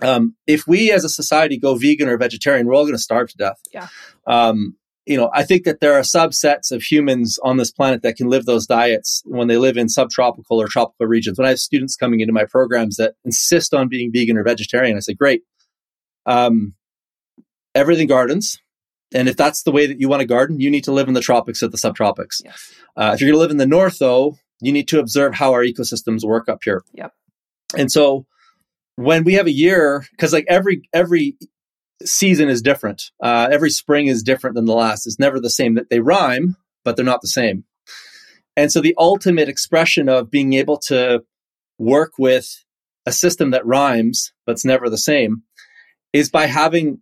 [0.00, 3.28] Um, if we as a society go vegan or vegetarian we're all going to starve
[3.30, 3.60] to death.
[3.72, 3.88] Yeah.
[4.26, 8.16] Um, you know, I think that there are subsets of humans on this planet that
[8.16, 11.38] can live those diets when they live in subtropical or tropical regions.
[11.38, 14.96] When I have students coming into my programs that insist on being vegan or vegetarian,
[14.96, 15.42] I say, great.
[16.24, 16.74] Um,
[17.74, 18.60] everything gardens.
[19.12, 21.14] And if that's the way that you want to garden, you need to live in
[21.14, 22.40] the tropics or the subtropics.
[22.44, 22.72] Yes.
[22.96, 25.52] Uh, if you're going to live in the north, though, you need to observe how
[25.52, 26.82] our ecosystems work up here.
[26.94, 27.12] Yep.
[27.76, 28.26] And so
[28.96, 31.36] when we have a year, because like every every
[32.04, 33.10] season is different.
[33.22, 35.06] Uh, every spring is different than the last.
[35.06, 35.74] It's never the same.
[35.74, 37.64] That they rhyme, but they're not the same.
[38.56, 41.24] And so the ultimate expression of being able to
[41.78, 42.64] work with
[43.06, 45.42] a system that rhymes but's never the same
[46.12, 47.00] is by having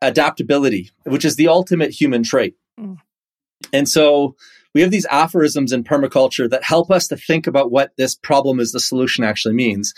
[0.00, 2.56] adaptability, which is the ultimate human trait.
[2.78, 2.98] Mm.
[3.72, 4.36] And so
[4.74, 8.60] we have these aphorisms in permaculture that help us to think about what this problem
[8.60, 9.94] is the solution actually means.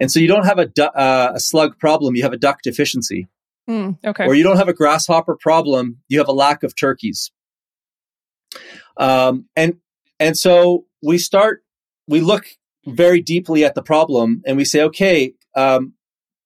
[0.00, 2.62] And so you don't have a, du- uh, a slug problem, you have a duck
[2.62, 3.28] deficiency.
[3.68, 4.26] Mm, okay.
[4.26, 7.30] Or you don't have a grasshopper problem, you have a lack of turkeys.
[8.96, 9.76] Um, and
[10.18, 11.62] and so we start,
[12.08, 12.46] we look
[12.86, 15.94] very deeply at the problem and we say, okay, um,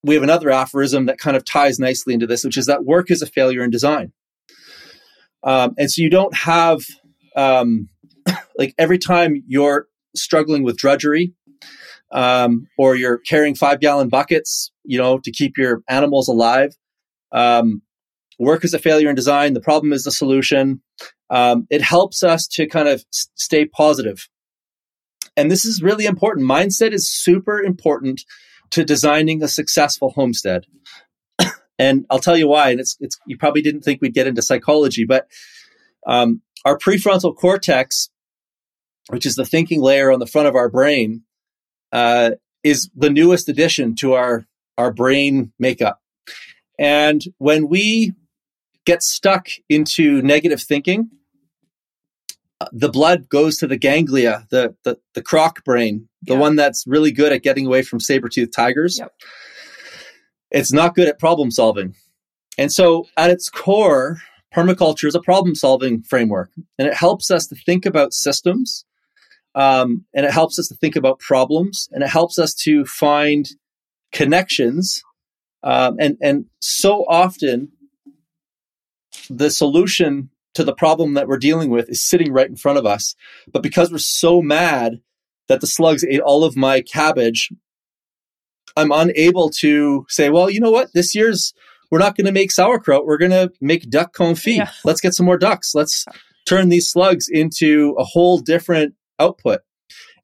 [0.03, 3.11] we have another aphorism that kind of ties nicely into this, which is that work
[3.11, 4.13] is a failure in design.
[5.43, 6.83] Um, and so you don't have,
[7.37, 7.89] um,
[8.59, 11.33] like every time you're struggling with drudgery,
[12.15, 16.75] um, or you're carrying five gallon buckets, you know, to keep your animals alive.
[17.33, 17.83] Um,
[18.39, 19.53] work is a failure in design.
[19.53, 20.81] The problem is the solution.
[21.29, 24.29] Um, it helps us to kind of s- stay positive.
[25.37, 26.49] and this is really important.
[26.49, 28.23] Mindset is super important
[28.71, 30.67] to designing a successful homestead.
[31.79, 32.71] and I'll tell you why.
[32.71, 35.27] And it's, it's, you probably didn't think we'd get into psychology, but
[36.07, 38.11] um, our prefrontal cortex,
[39.09, 41.25] which is the thinking layer on the front of our brain,
[41.95, 44.45] uh, is the newest addition to our,
[44.77, 46.01] our brain makeup.
[46.79, 48.13] And when we
[48.85, 51.09] get stuck into negative thinking,
[52.61, 56.41] uh, the blood goes to the ganglia, the the, the croc brain, the yeah.
[56.41, 58.99] one that's really good at getting away from saber-toothed tigers.
[58.99, 59.13] Yep.
[60.51, 61.95] It's not good at problem solving.
[62.59, 64.19] And so at its core,
[64.55, 68.85] permaculture is a problem solving framework and it helps us to think about systems
[69.55, 73.51] um, and it helps us to think about problems and it helps us to find
[74.13, 75.03] connections
[75.63, 77.73] um, and and so often
[79.31, 82.87] the solution to the problem that we're dealing with is sitting right in front of
[82.87, 83.15] us
[83.53, 85.01] but because we're so mad
[85.49, 87.51] that the slugs ate all of my cabbage
[88.77, 91.53] i'm unable to say well you know what this year's
[91.95, 93.07] we're not going to make sauerkraut.
[93.07, 94.57] We're going to make duck confit.
[94.57, 94.71] Yeah.
[94.85, 95.77] Let's get some more ducks.
[95.77, 96.05] Let's
[96.45, 99.61] turn these slugs into a whole different output.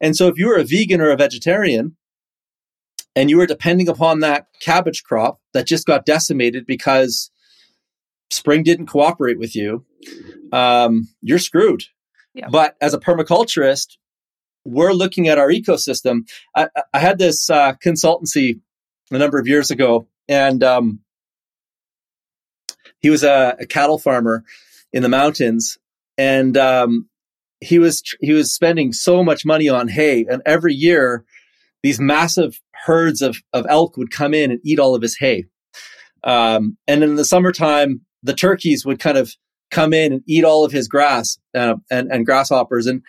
[0.00, 1.96] And so if you were a vegan or a vegetarian
[3.14, 7.31] and you were depending upon that cabbage crop that just got decimated because
[8.31, 9.85] spring didn't cooperate with you,
[10.53, 11.85] um, you're screwed.
[12.35, 12.48] Yeah.
[12.50, 13.96] But as a permaculturist,
[14.64, 16.29] we're looking at our ecosystem.
[16.57, 18.61] I, I had this uh, consultancy
[19.11, 21.00] a number of years ago, and um,
[23.00, 24.44] he was a, a cattle farmer
[24.92, 25.79] in the mountains,
[26.16, 27.09] and um,
[27.61, 31.25] he was he was spending so much money on hay, and every year
[31.83, 35.44] these massive herds of of elk would come in and eat all of his hay.
[36.25, 39.35] Um, and in the summertime, the turkeys would kind of
[39.70, 42.87] come in and eat all of his grass uh, and and grasshoppers.
[42.87, 43.03] And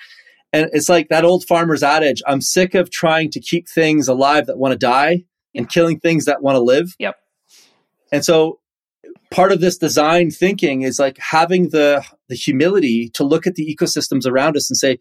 [0.54, 4.48] and it's like that old farmer's adage i'm sick of trying to keep things alive
[4.48, 5.24] that want to die
[5.56, 6.96] and killing things that want to live.
[7.00, 7.16] Yep.
[8.12, 8.60] And so
[9.32, 13.76] part of this design thinking is like having the the humility to look at the
[13.76, 15.00] ecosystems around us and say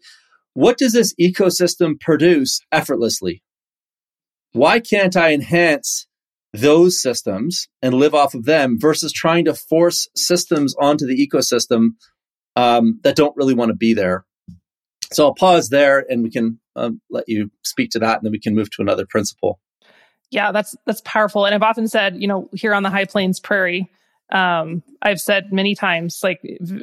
[0.53, 3.43] what does this ecosystem produce effortlessly?
[4.53, 6.07] Why can't i enhance
[6.53, 11.91] those systems and live off of them versus trying to force systems onto the ecosystem
[12.57, 14.25] um, that don't really want to be there?
[15.13, 18.31] So i'll pause there and we can um, let you speak to that and then
[18.31, 19.59] we can move to another principle.
[20.31, 21.45] Yeah that's that's powerful.
[21.45, 23.89] And i've often said you know here on the high plains prairie
[24.31, 26.39] um, I've said many times, like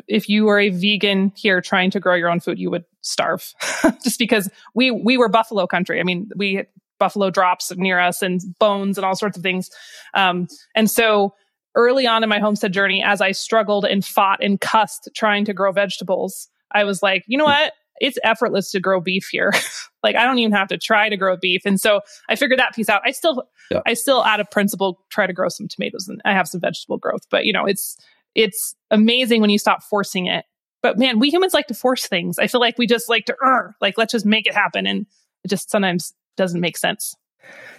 [0.07, 3.55] if you were a vegan here trying to grow your own food, you would starve,
[4.05, 6.01] just because we we were buffalo country.
[6.01, 6.67] I mean, we had
[6.99, 9.71] buffalo drops near us and bones and all sorts of things,
[10.15, 11.35] um, and so
[11.75, 15.55] early on in my homestead journey, as I struggled and fought and cussed trying to
[15.55, 17.73] grow vegetables, I was like, you know what?
[18.01, 19.53] It's effortless to grow beef here.
[20.03, 21.63] like I don't even have to try to grow beef.
[21.65, 23.03] And so I figured that piece out.
[23.05, 23.81] I still, yeah.
[23.87, 26.99] I still out of principle try to grow some tomatoes and I have some vegetable
[26.99, 27.97] growth, but you know, it's,
[28.35, 30.45] it's amazing when you stop forcing it.
[30.83, 32.39] But man, we humans like to force things.
[32.39, 34.87] I feel like we just like to, uh, like, let's just make it happen.
[34.87, 35.07] And
[35.43, 37.17] it just sometimes doesn't make sense.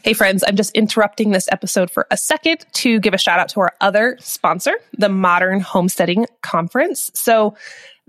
[0.04, 3.50] Hey, friends, I'm just interrupting this episode for a second to give a shout out
[3.50, 7.12] to our other sponsor, the Modern Homesteading Conference.
[7.14, 7.56] So,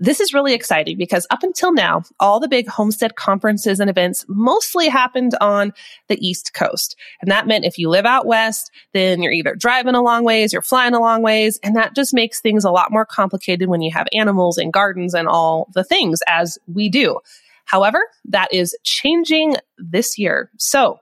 [0.01, 4.25] this is really exciting because up until now, all the big homestead conferences and events
[4.27, 5.73] mostly happened on
[6.07, 6.95] the East Coast.
[7.21, 10.53] And that meant if you live out west, then you're either driving a long ways,
[10.53, 11.59] you're flying a long ways.
[11.61, 15.13] And that just makes things a lot more complicated when you have animals and gardens
[15.13, 17.19] and all the things as we do.
[17.65, 20.49] However, that is changing this year.
[20.57, 20.99] So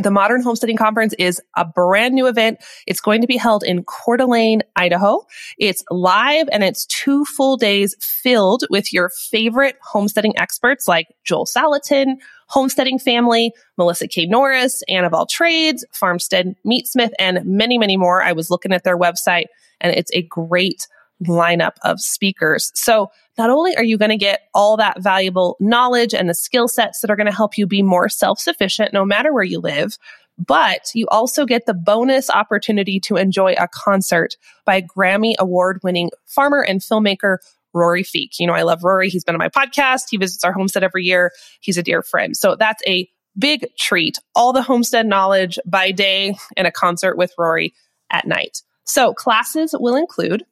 [0.00, 2.58] the Modern Homesteading Conference is a brand new event.
[2.86, 5.26] It's going to be held in Coeur d'Alene, Idaho.
[5.58, 11.44] It's live and it's two full days filled with your favorite homesteading experts like Joel
[11.44, 14.26] Salatin, Homesteading Family, Melissa K.
[14.26, 18.22] Norris, Annabelle Trades, Farmstead Meatsmith, and many, many more.
[18.22, 19.46] I was looking at their website
[19.80, 20.86] and it's a great
[21.22, 22.72] lineup of speakers.
[22.74, 26.68] So not only are you going to get all that valuable knowledge and the skill
[26.68, 29.60] sets that are going to help you be more self sufficient no matter where you
[29.60, 29.96] live,
[30.38, 36.10] but you also get the bonus opportunity to enjoy a concert by Grammy award winning
[36.26, 37.38] farmer and filmmaker
[37.74, 38.38] Rory Feek.
[38.38, 39.08] You know, I love Rory.
[39.08, 40.04] He's been on my podcast.
[40.10, 41.32] He visits our homestead every year.
[41.60, 42.36] He's a dear friend.
[42.36, 43.08] So that's a
[43.38, 44.18] big treat.
[44.34, 47.74] All the homestead knowledge by day and a concert with Rory
[48.10, 48.62] at night.
[48.84, 50.44] So classes will include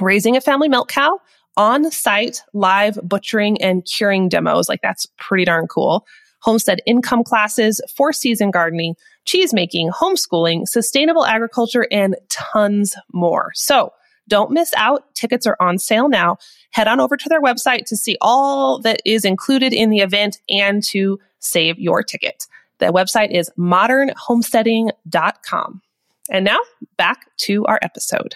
[0.00, 1.18] raising a family milk cow,
[1.58, 4.70] on site live butchering and curing demos.
[4.70, 6.06] Like that's pretty darn cool.
[6.40, 8.94] Homestead income classes, four season gardening,
[9.26, 13.50] cheese making, homeschooling, sustainable agriculture, and tons more.
[13.54, 13.92] So
[14.28, 15.12] Don't miss out.
[15.14, 16.36] Tickets are on sale now.
[16.70, 20.38] Head on over to their website to see all that is included in the event
[20.50, 22.46] and to save your ticket.
[22.78, 25.82] The website is modernhomesteading.com.
[26.30, 26.58] And now
[26.98, 28.34] back to our episode.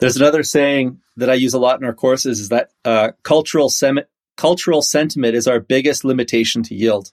[0.00, 3.68] There's another saying that I use a lot in our courses is that uh, cultural
[3.68, 4.00] sem-
[4.36, 7.12] cultural sentiment is our biggest limitation to yield.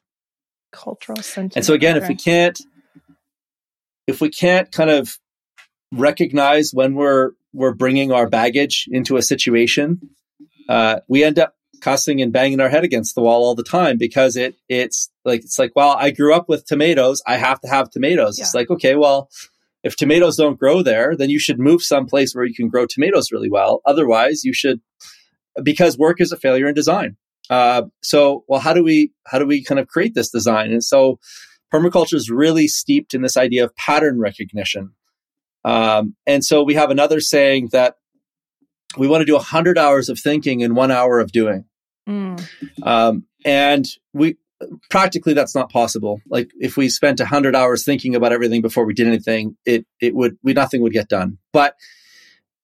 [0.72, 1.56] Cultural sentiment.
[1.56, 2.60] And so again, if we can't
[4.08, 5.18] if we can't kind of
[5.92, 10.10] recognize when we're we're bringing our baggage into a situation,
[10.70, 13.98] uh, we end up cussing and banging our head against the wall all the time
[13.98, 17.68] because it it's like it's like well I grew up with tomatoes I have to
[17.68, 18.38] have tomatoes.
[18.38, 18.44] Yeah.
[18.44, 19.30] It's like okay well
[19.86, 23.32] if tomatoes don't grow there then you should move someplace where you can grow tomatoes
[23.32, 23.82] really well.
[23.86, 24.82] Otherwise you should
[25.64, 27.16] because work is a failure in design.
[27.50, 30.84] Uh, so well how do we how do we kind of create this design and
[30.84, 31.18] so
[31.74, 34.92] permaculture is really steeped in this idea of pattern recognition.
[35.64, 37.96] Um, and so we have another saying that
[38.98, 41.66] we want to do 100 hours of thinking in one hour of doing.
[42.08, 42.48] Mm.
[42.84, 44.38] Um, and we
[44.90, 46.22] practically that's not possible.
[46.28, 50.16] Like if we spent 100 hours thinking about everything before we did anything, it it
[50.16, 51.38] would we nothing would get done.
[51.52, 51.76] But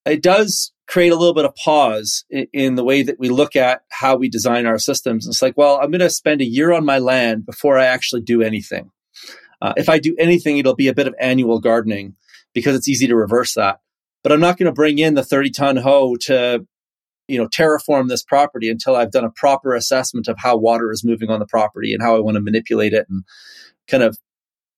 [0.04, 3.56] it does create a little bit of pause in, in, the way that we look
[3.56, 5.26] at how we design our systems.
[5.26, 8.22] It's like, well, I'm going to spend a year on my land before I actually
[8.22, 8.90] do anything.
[9.60, 12.16] Uh, if I do anything, it'll be a bit of annual gardening
[12.52, 13.80] because it's easy to reverse that.
[14.22, 16.66] But I'm not going to bring in the 30 ton hoe to,
[17.32, 21.02] you know, terraform this property until I've done a proper assessment of how water is
[21.02, 23.24] moving on the property and how I want to manipulate it and
[23.88, 24.18] kind of,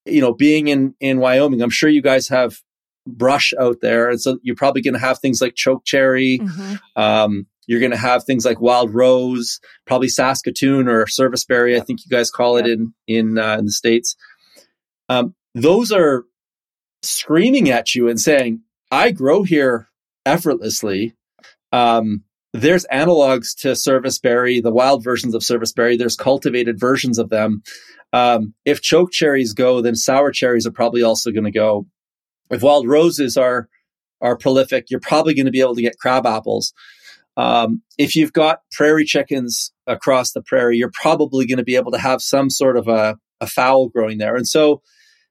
[0.04, 2.60] you know, being in in Wyoming, I'm sure you guys have
[3.06, 4.08] brush out there.
[4.08, 6.38] And so you're probably going to have things like choke cherry.
[6.38, 6.74] Mm-hmm.
[6.94, 11.76] Um, you're going to have things like wild rose, probably Saskatoon or serviceberry.
[11.76, 14.16] I think you guys call it in in uh, in the states.
[15.08, 16.24] Um, those are
[17.02, 19.88] screaming at you and saying, "I grow here
[20.24, 21.16] effortlessly."
[21.72, 22.23] Um,
[22.54, 25.98] there's analogs to serviceberry, the wild versions of serviceberry.
[25.98, 27.62] There's cultivated versions of them.
[28.14, 31.86] Um, if choke cherries go, then sour cherries are probably also going to go
[32.50, 33.68] if wild roses are
[34.20, 36.72] are prolific, you're probably going to be able to get crab apples.
[37.36, 41.92] Um, if you've got prairie chickens across the prairie, you're probably going to be able
[41.92, 44.36] to have some sort of a, a fowl growing there.
[44.36, 44.80] And so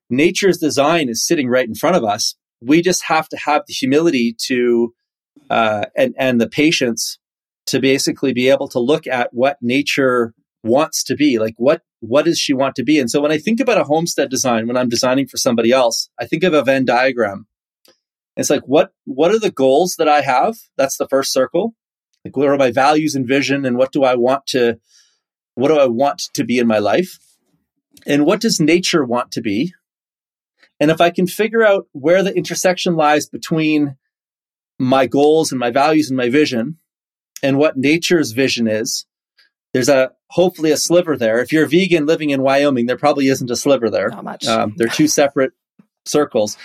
[0.10, 2.36] nature's design is sitting right in front of us.
[2.62, 4.94] We just have to have the humility to
[5.50, 7.20] uh, and and the patience
[7.66, 11.40] to basically be able to look at what nature wants to be.
[11.40, 13.00] Like what what does she want to be?
[13.00, 16.10] And so when I think about a homestead design, when I'm designing for somebody else,
[16.20, 17.48] I think of a Venn diagram.
[18.36, 20.56] It's like what what are the goals that I have?
[20.78, 21.76] That's the first circle.
[22.26, 24.80] Like what are my values and vision and what do I want to
[25.56, 27.20] what do I want to be in my life?
[28.06, 29.74] And what does nature want to be?
[30.80, 33.98] And if I can figure out where the intersection lies between
[34.80, 36.78] my goals and my values and my vision
[37.42, 39.06] and what nature's vision is,
[39.74, 41.40] there's a hopefully a sliver there.
[41.40, 44.10] If you're a vegan living in Wyoming, there probably isn't a sliver there.
[44.10, 44.48] Not much.
[44.48, 45.52] Um, they're two separate
[46.06, 46.58] circles.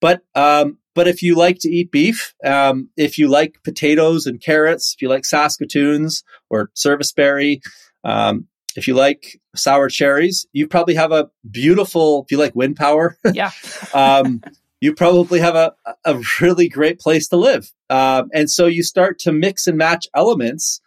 [0.00, 4.40] But um, but if you like to eat beef, um, if you like potatoes and
[4.40, 7.60] carrots, if you like Saskatoons or serviceberry,
[8.04, 12.24] um, if you like sour cherries, you probably have a beautiful.
[12.24, 13.50] If you like wind power, yeah,
[13.94, 14.42] um,
[14.80, 15.72] you probably have a
[16.04, 17.70] a really great place to live.
[17.88, 20.80] Um, and so you start to mix and match elements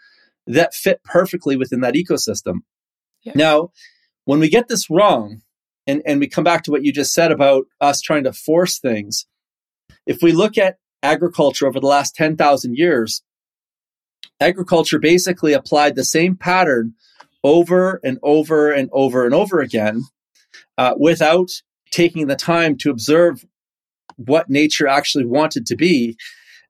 [0.48, 2.60] that fit perfectly within that ecosystem.
[3.36, 3.72] Now,
[4.26, 5.41] when we get this wrong,
[5.86, 8.80] and, and we come back to what you just said about us trying to force
[8.80, 9.26] things,
[10.06, 13.22] if we look at agriculture over the last 10,000 years,
[14.39, 16.94] agriculture basically applied the same pattern
[17.44, 20.04] over and over and over and over again
[20.78, 21.50] uh, without
[21.91, 23.46] taking the time to observe
[24.28, 26.15] what nature actually wanted to be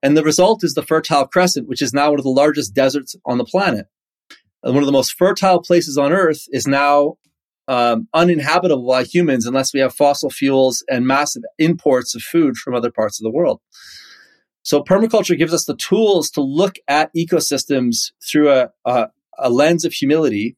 [0.04, 3.16] and the result is the Fertile Crescent, which is now one of the largest deserts
[3.26, 3.88] on the planet.
[4.62, 7.16] And one of the most fertile places on Earth is now
[7.70, 12.76] um, uninhabitable by humans unless we have fossil fuels and massive imports of food from
[12.76, 13.62] other parts of the world.
[14.64, 19.86] So permaculture gives us the tools to look at ecosystems through a, a, a lens
[19.86, 20.58] of humility,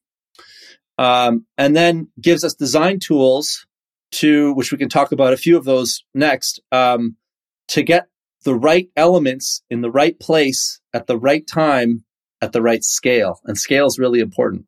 [0.98, 3.68] um, and then gives us design tools
[4.12, 7.16] to which we can talk about a few of those next um,
[7.68, 8.08] to get
[8.44, 12.06] the right elements in the right place at the right time
[12.42, 13.40] at the right scale.
[13.46, 14.66] And scale is really important.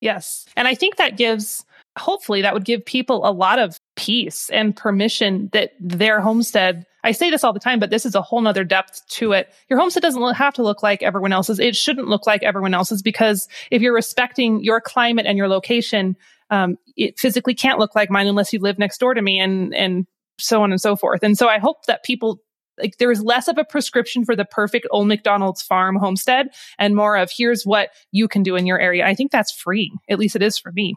[0.00, 0.46] Yes.
[0.56, 1.64] And I think that gives,
[1.96, 7.12] hopefully, that would give people a lot of peace and permission that their homestead, I
[7.12, 9.54] say this all the time, but this is a whole nother depth to it.
[9.70, 11.60] Your homestead doesn't have to look like everyone else's.
[11.60, 16.16] It shouldn't look like everyone else's because if you're respecting your climate and your location,
[16.50, 19.74] um, it physically can't look like mine unless you live next door to me and,
[19.74, 20.06] and
[20.38, 21.22] so on and so forth.
[21.22, 22.40] And so I hope that people
[22.78, 26.96] like there is less of a prescription for the perfect old McDonald's farm homestead and
[26.96, 29.06] more of here's what you can do in your area.
[29.06, 29.92] I think that's free.
[30.08, 30.94] At least it is for me.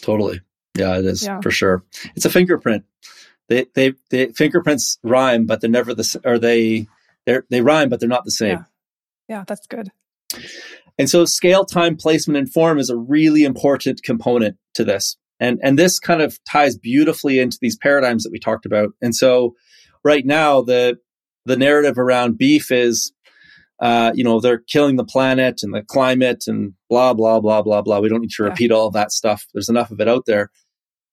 [0.00, 0.40] Totally.
[0.76, 1.40] Yeah, it is yeah.
[1.40, 1.84] for sure.
[2.16, 2.84] It's a fingerprint.
[3.48, 6.88] They, they, they fingerprints rhyme, but they're never the, or they,
[7.26, 8.58] they they rhyme, but they're not the same.
[9.28, 9.36] Yeah.
[9.36, 9.90] yeah, that's good.
[10.98, 15.16] And so scale, time, placement, and form is a really important component to this.
[15.40, 18.90] And, and this kind of ties beautifully into these paradigms that we talked about.
[19.02, 19.54] And so
[20.04, 20.98] right now, the,
[21.44, 23.12] the narrative around beef is,
[23.80, 27.82] uh, you know, they're killing the planet and the climate and blah, blah, blah, blah,
[27.82, 27.98] blah.
[27.98, 28.76] We don't need to repeat yeah.
[28.76, 29.46] all of that stuff.
[29.52, 30.50] There's enough of it out there.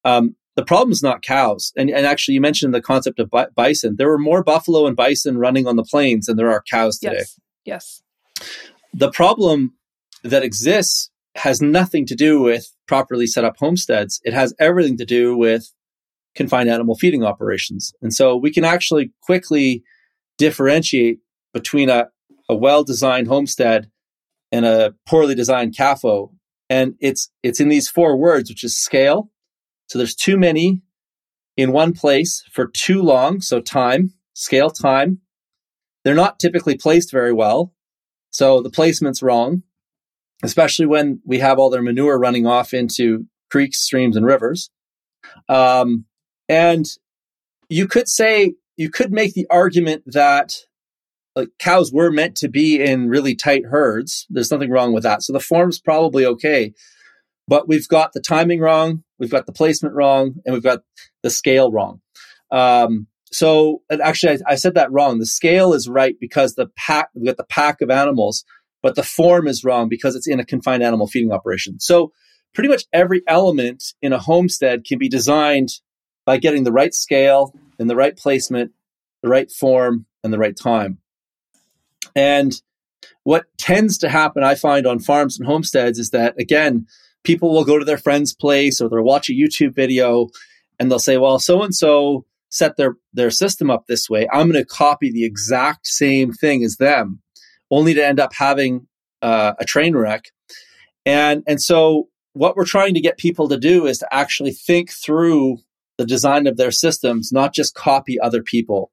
[0.05, 1.71] Um, the problem is not cows.
[1.75, 3.95] And, and actually, you mentioned the concept of bison.
[3.97, 7.23] There were more buffalo and bison running on the plains than there are cows today.
[7.65, 8.03] Yes.
[8.39, 8.61] yes.
[8.93, 9.73] The problem
[10.23, 14.19] that exists has nothing to do with properly set up homesteads.
[14.23, 15.71] It has everything to do with
[16.35, 17.93] confined animal feeding operations.
[18.01, 19.83] And so we can actually quickly
[20.37, 21.19] differentiate
[21.53, 22.07] between a,
[22.49, 23.89] a well designed homestead
[24.51, 26.31] and a poorly designed CAFO.
[26.69, 29.29] And it's, it's in these four words, which is scale.
[29.87, 30.81] So there's too many
[31.57, 33.41] in one place for too long.
[33.41, 35.19] So time, scale time.
[36.03, 37.73] They're not typically placed very well.
[38.31, 39.63] So the placement's wrong,
[40.43, 44.71] especially when we have all their manure running off into creeks, streams, and rivers.
[45.47, 46.05] Um,
[46.49, 46.85] and
[47.69, 50.55] you could say, you could make the argument that
[51.35, 54.25] like cows were meant to be in really tight herds.
[54.29, 55.23] There's nothing wrong with that.
[55.23, 56.73] So the form's probably okay.
[57.47, 60.81] But we've got the timing wrong, we've got the placement wrong, and we've got
[61.23, 62.01] the scale wrong.
[62.51, 65.19] Um, so actually, I, I, said that wrong.
[65.19, 68.43] The scale is right because the pack, we've got the pack of animals,
[68.83, 71.79] but the form is wrong because it's in a confined animal feeding operation.
[71.79, 72.11] So
[72.53, 75.69] pretty much every element in a homestead can be designed
[76.25, 78.71] by getting the right scale and the right placement,
[79.23, 80.97] the right form, and the right time.
[82.15, 82.53] And
[83.23, 86.87] what tends to happen, I find, on farms and homesteads is that, again,
[87.23, 90.27] people will go to their friend's place or they'll watch a YouTube video
[90.79, 94.27] and they'll say, well, so and so set their, their system up this way.
[94.31, 97.21] I'm going to copy the exact same thing as them,
[97.71, 98.87] only to end up having
[99.21, 100.25] uh, a train wreck.
[101.05, 104.91] And, and so what we're trying to get people to do is to actually think
[104.91, 105.57] through
[105.97, 108.91] the design of their systems, not just copy other people.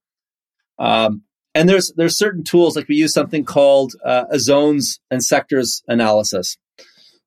[0.78, 1.22] Um,
[1.54, 5.82] and there's there's certain tools like we use something called uh, a zones and sectors
[5.88, 6.56] analysis.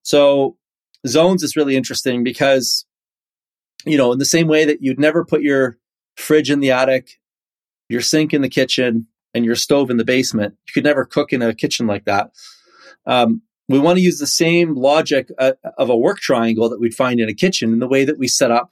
[0.04, 0.58] So
[1.06, 2.86] zones is really interesting because,
[3.86, 5.78] you know, in the same way that you'd never put your
[6.22, 7.20] fridge in the attic,
[7.90, 11.34] your sink in the kitchen, and your stove in the basement, you could never cook
[11.34, 12.32] in a kitchen like that.
[13.06, 16.94] Um, we want to use the same logic uh, of a work triangle that we'd
[16.94, 18.72] find in a kitchen in the way that we set up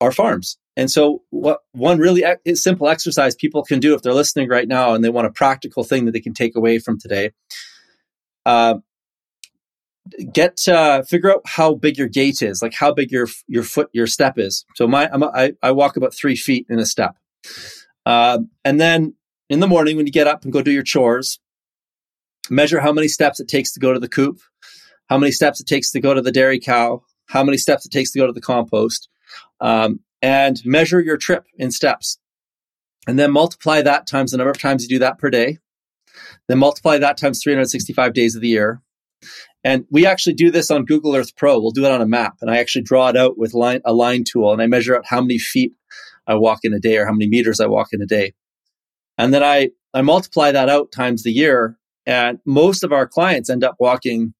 [0.00, 0.58] our farms.
[0.76, 2.22] And so, what one really
[2.54, 5.84] simple exercise people can do if they're listening right now and they want a practical
[5.84, 7.32] thing that they can take away from today,
[8.44, 8.74] uh,
[10.32, 13.88] get uh, figure out how big your gait is, like how big your your foot
[13.92, 14.64] your step is.
[14.74, 17.16] So my I'm, I, I walk about three feet in a step,
[18.04, 19.14] uh, and then
[19.48, 21.38] in the morning when you get up and go do your chores,
[22.50, 24.40] measure how many steps it takes to go to the coop,
[25.08, 27.92] how many steps it takes to go to the dairy cow, how many steps it
[27.92, 29.08] takes to go to the compost,
[29.60, 32.18] um, and measure your trip in steps,
[33.06, 35.58] and then multiply that times the number of times you do that per day.
[36.48, 38.80] Then multiply that times 365 days of the year
[39.66, 41.58] and we actually do this on Google Earth Pro.
[41.58, 43.92] We'll do it on a map, and I actually draw it out with line, a
[43.92, 45.72] line tool, and I measure out how many feet
[46.24, 48.34] I walk in a day or how many meters I walk in a day.
[49.18, 51.76] And then I, I multiply that out times the year.
[52.06, 54.34] And most of our clients end up walking,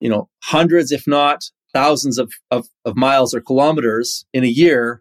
[0.00, 5.00] you know, hundreds, if not thousands of, of, of miles or kilometers in a year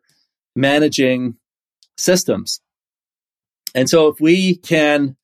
[0.55, 1.37] managing
[1.97, 2.61] systems.
[3.73, 5.15] And so if we can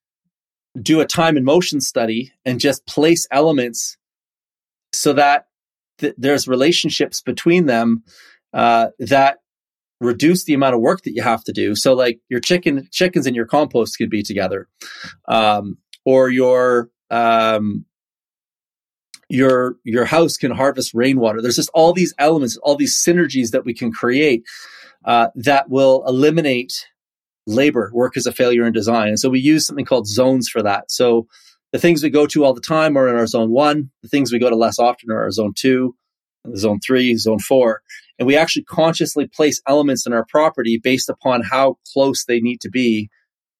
[0.82, 3.98] do a time and motion study and just place elements
[4.98, 5.46] so that
[6.00, 8.04] th- there's relationships between them
[8.54, 9.40] uh, that
[10.02, 11.76] reduce the amount of work that you have to do.
[11.76, 14.68] So like your chicken chickens and your compost could be together,
[15.28, 17.86] um, or your um,
[19.30, 21.42] your your house can harvest rainwater.
[21.42, 24.44] There's just all these elements, all these synergies that we can create
[25.06, 26.88] uh, that will eliminate
[27.48, 27.92] labor.
[27.94, 30.92] Work is a failure in design, and so we use something called zones for that.
[30.92, 31.28] So
[31.76, 33.92] the things we go to all the time are in our zone one.
[34.02, 35.94] The things we go to less often are our zone two,
[36.56, 37.82] zone three, zone four.
[38.18, 42.62] And we actually consciously place elements in our property based upon how close they need
[42.62, 43.10] to be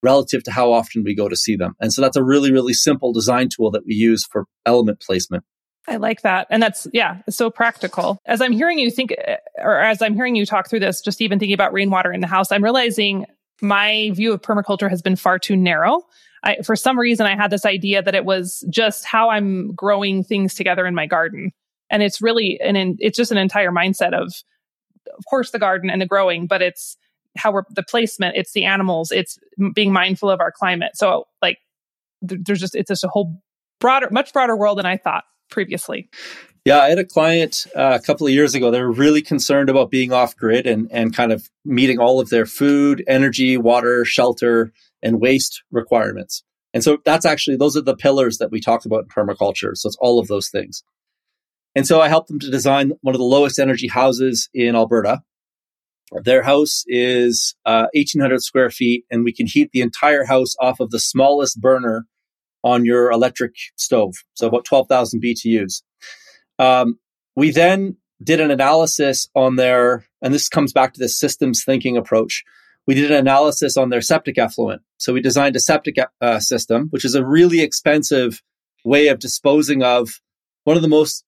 [0.02, 1.74] relative to how often we go to see them.
[1.82, 5.44] And so that's a really, really simple design tool that we use for element placement.
[5.86, 6.48] I like that.
[6.50, 8.18] And that's, yeah, it's so practical.
[8.26, 9.14] As I'm hearing you think,
[9.58, 12.28] or as I'm hearing you talk through this, just even thinking about rainwater in the
[12.28, 13.26] house, I'm realizing
[13.62, 16.04] my view of permaculture has been far too narrow.
[16.44, 20.24] I, for some reason, I had this idea that it was just how I'm growing
[20.24, 21.52] things together in my garden,
[21.90, 24.34] and it's really an it's just an entire mindset of,
[25.18, 26.98] of course, the garden and the growing, but it's
[27.38, 29.38] how we're the placement, it's the animals, it's
[29.74, 30.92] being mindful of our climate.
[30.96, 31.58] So, like,
[32.22, 33.42] there's just it's just a whole
[33.80, 36.10] broader, much broader world than I thought previously.
[36.66, 38.72] Yeah, I had a client uh, a couple of years ago.
[38.72, 42.30] They were really concerned about being off grid and, and kind of meeting all of
[42.30, 44.74] their food, energy, water, shelter,
[45.06, 46.44] and waste requirements.
[46.74, 49.78] And so that's actually, those are the pillars that we talk about in permaculture.
[49.78, 50.84] So it's all of those things.
[51.76, 55.22] And so I helped them to design one of the lowest energy houses in Alberta.
[56.24, 60.80] Their house is uh, 1800 square feet, and we can heat the entire house off
[60.80, 62.06] of the smallest burner
[62.64, 64.16] on your electric stove.
[64.34, 65.84] So about 12,000 BTUs.
[66.58, 67.00] Um,
[67.36, 71.98] we then did an analysis on their, and this comes back to the systems thinking
[71.98, 72.44] approach.
[72.88, 74.82] We did an analysis on their septic effluent.
[74.98, 78.42] So we designed a septic uh, system, which is a really expensive
[78.84, 80.22] way of disposing of
[80.64, 81.24] one of the most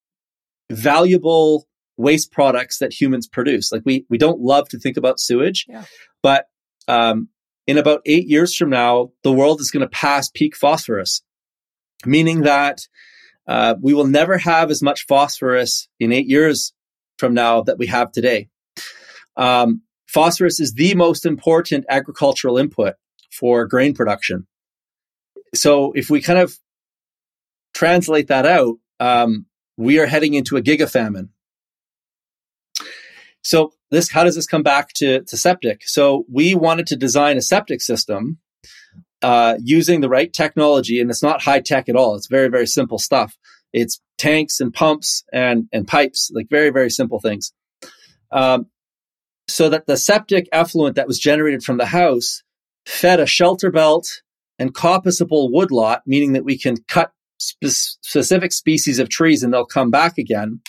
[0.72, 3.72] valuable waste products that humans produce.
[3.72, 5.86] Like we we don't love to think about sewage, yeah.
[6.22, 6.46] but
[6.88, 7.30] um,
[7.66, 11.22] in about eight years from now, the world is going to pass peak phosphorus,
[12.06, 12.82] meaning that
[13.48, 16.74] uh, we will never have as much phosphorus in eight years
[17.18, 18.48] from now that we have today.
[19.36, 22.96] Um, phosphorus is the most important agricultural input
[23.32, 24.48] for grain production.
[25.54, 26.58] So if we kind of
[27.74, 29.46] translate that out, um,
[29.78, 31.30] we are heading into a giga famine.
[33.44, 35.88] So this, how does this come back to, to septic?
[35.88, 38.40] So we wanted to design a septic system
[39.22, 42.16] uh, using the right technology, and it's not high tech at all.
[42.16, 43.38] It's very, very simple stuff.
[43.74, 47.54] It's tanks and pumps and, and pipes, like very, very simple things.
[48.32, 48.68] Um,
[49.48, 52.44] so that the septic effluent that was generated from the house
[52.86, 54.22] fed a shelter belt
[54.60, 59.66] and coppiceable woodlot, meaning that we can cut spe- specific species of trees and they'll
[59.66, 60.62] come back again.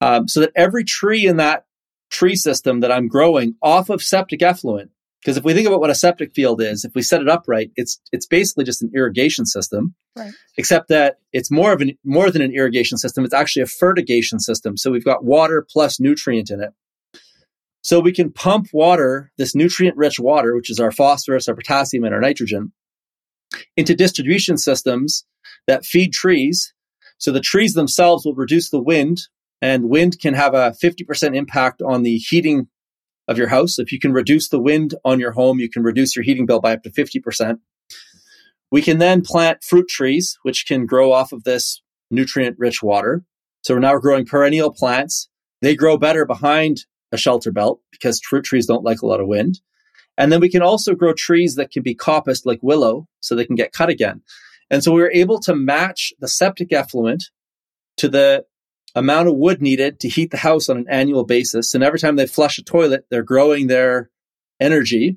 [0.00, 1.64] Um, so that every tree in that
[2.10, 4.90] tree system that I'm growing off of septic effluent
[5.22, 7.44] because if we think about what a septic field is, if we set it up
[7.46, 9.94] right, it's it's basically just an irrigation system.
[10.16, 10.32] Right.
[10.56, 13.24] Except that it's more of an more than an irrigation system.
[13.24, 14.76] It's actually a fertigation system.
[14.76, 16.70] So we've got water plus nutrient in it.
[17.82, 22.04] So we can pump water, this nutrient rich water, which is our phosphorus, our potassium,
[22.04, 22.72] and our nitrogen,
[23.76, 25.26] into distribution systems
[25.66, 26.72] that feed trees.
[27.18, 29.22] So the trees themselves will reduce the wind,
[29.60, 32.68] and wind can have a 50% impact on the heating
[33.28, 33.78] of your house.
[33.78, 36.60] If you can reduce the wind on your home, you can reduce your heating bill
[36.60, 37.58] by up to 50%.
[38.70, 43.24] We can then plant fruit trees, which can grow off of this nutrient rich water.
[43.62, 45.28] So we're now growing perennial plants.
[45.60, 49.28] They grow better behind a shelter belt because fruit trees don't like a lot of
[49.28, 49.60] wind.
[50.18, 53.46] And then we can also grow trees that can be coppiced like willow so they
[53.46, 54.22] can get cut again.
[54.70, 57.24] And so we were able to match the septic effluent
[57.98, 58.44] to the
[58.94, 61.74] amount of wood needed to heat the house on an annual basis.
[61.74, 64.10] And every time they flush a toilet, they're growing their
[64.60, 65.16] energy.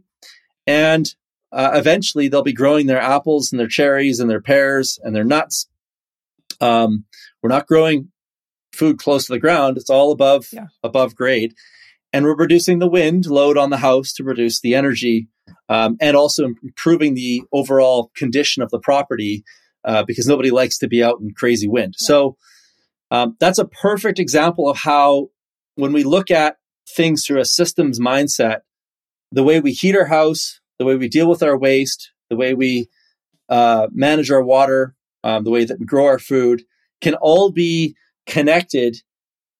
[0.66, 1.14] And
[1.52, 5.24] uh, eventually they'll be growing their apples and their cherries and their pears and their
[5.24, 5.70] nuts.
[6.60, 7.06] Um,
[7.42, 8.12] we're not growing
[8.74, 9.78] food close to the ground.
[9.78, 10.68] It's all above, yeah.
[10.84, 11.54] above grade.
[12.16, 15.28] And we're reducing the wind load on the house to reduce the energy
[15.68, 19.44] um, and also improving the overall condition of the property
[19.84, 21.96] uh, because nobody likes to be out in crazy wind.
[22.00, 22.08] Yeah.
[22.08, 22.38] So,
[23.12, 25.28] um, that's a perfect example of how,
[25.76, 26.56] when we look at
[26.88, 28.60] things through a systems mindset,
[29.34, 32.54] the way we heat our house, the way we deal with our waste, the way
[32.54, 32.88] we
[33.50, 34.96] uh, manage our water,
[35.26, 36.64] um, the way that we grow our food
[37.02, 38.96] can all be connected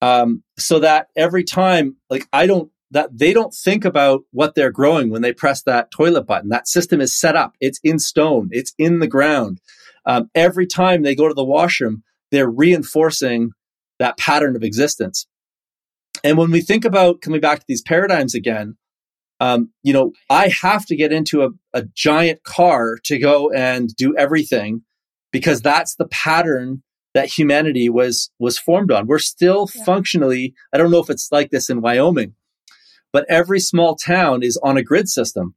[0.02, 4.72] um, so that every time, like, I don't, that they don't think about what they're
[4.72, 6.50] growing when they press that toilet button.
[6.50, 9.60] That system is set up, it's in stone, it's in the ground.
[10.06, 13.52] Um, every time they go to the washroom, they're reinforcing
[14.00, 15.28] that pattern of existence.
[16.24, 18.78] And when we think about coming back to these paradigms again,
[19.40, 23.94] um, you know, I have to get into a, a giant car to go and
[23.96, 24.84] do everything
[25.32, 26.84] because that's the pattern
[27.16, 29.08] that humanity was was formed on.
[29.08, 29.84] We're still yeah.
[29.86, 32.36] functionally, I don't know if it's like this in Wyoming,
[33.12, 35.56] but every small town is on a grid system.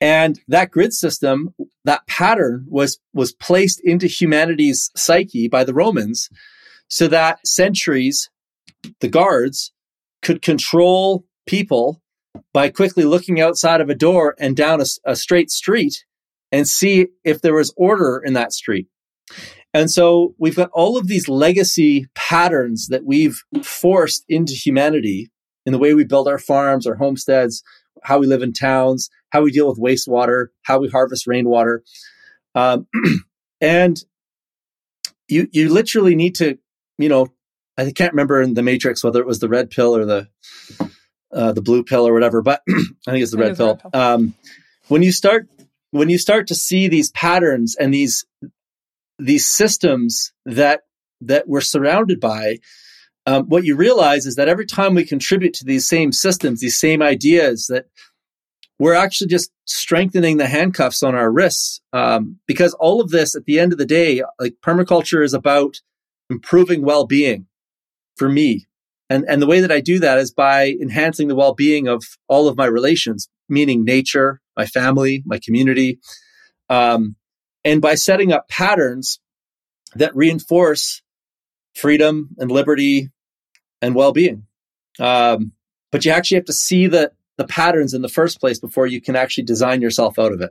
[0.00, 1.52] And that grid system,
[1.84, 6.28] that pattern was, was placed into humanity's psyche by the Romans
[6.86, 8.30] so that centuries,
[9.00, 9.72] the guards
[10.22, 12.00] could control people
[12.52, 16.04] by quickly looking outside of a door and down a, a straight street
[16.52, 18.86] and see if there was order in that street.
[19.74, 25.30] And so we've got all of these legacy patterns that we've forced into humanity
[25.66, 27.62] in the way we build our farms, our homesteads,
[28.02, 31.82] how we live in towns, how we deal with wastewater, how we harvest rainwater.
[32.54, 32.86] Um,
[33.60, 34.02] and
[35.28, 36.58] you, you literally need to,
[36.96, 37.28] you know,
[37.76, 40.28] I can't remember in the Matrix whether it was the red pill or the,
[41.32, 43.78] uh, the blue pill or whatever, but I think it's the red pill.
[43.84, 44.00] red pill.
[44.00, 44.34] Um,
[44.88, 45.46] when you start,
[45.90, 48.24] when you start to see these patterns and these,
[49.18, 50.82] these systems that,
[51.20, 52.58] that we're surrounded by,
[53.26, 56.78] um, what you realize is that every time we contribute to these same systems, these
[56.78, 57.86] same ideas, that
[58.78, 61.80] we're actually just strengthening the handcuffs on our wrists.
[61.92, 65.80] Um, because all of this, at the end of the day, like permaculture is about
[66.30, 67.46] improving well-being
[68.16, 68.66] for me.
[69.10, 72.46] And, and the way that I do that is by enhancing the well-being of all
[72.46, 75.98] of my relations, meaning nature, my family, my community,
[76.68, 77.16] um,
[77.68, 79.20] and by setting up patterns
[79.94, 81.02] that reinforce
[81.74, 83.10] freedom and liberty
[83.82, 84.46] and well-being.
[84.98, 85.52] Um,
[85.92, 89.00] but you actually have to see the the patterns in the first place before you
[89.00, 90.50] can actually design yourself out of it.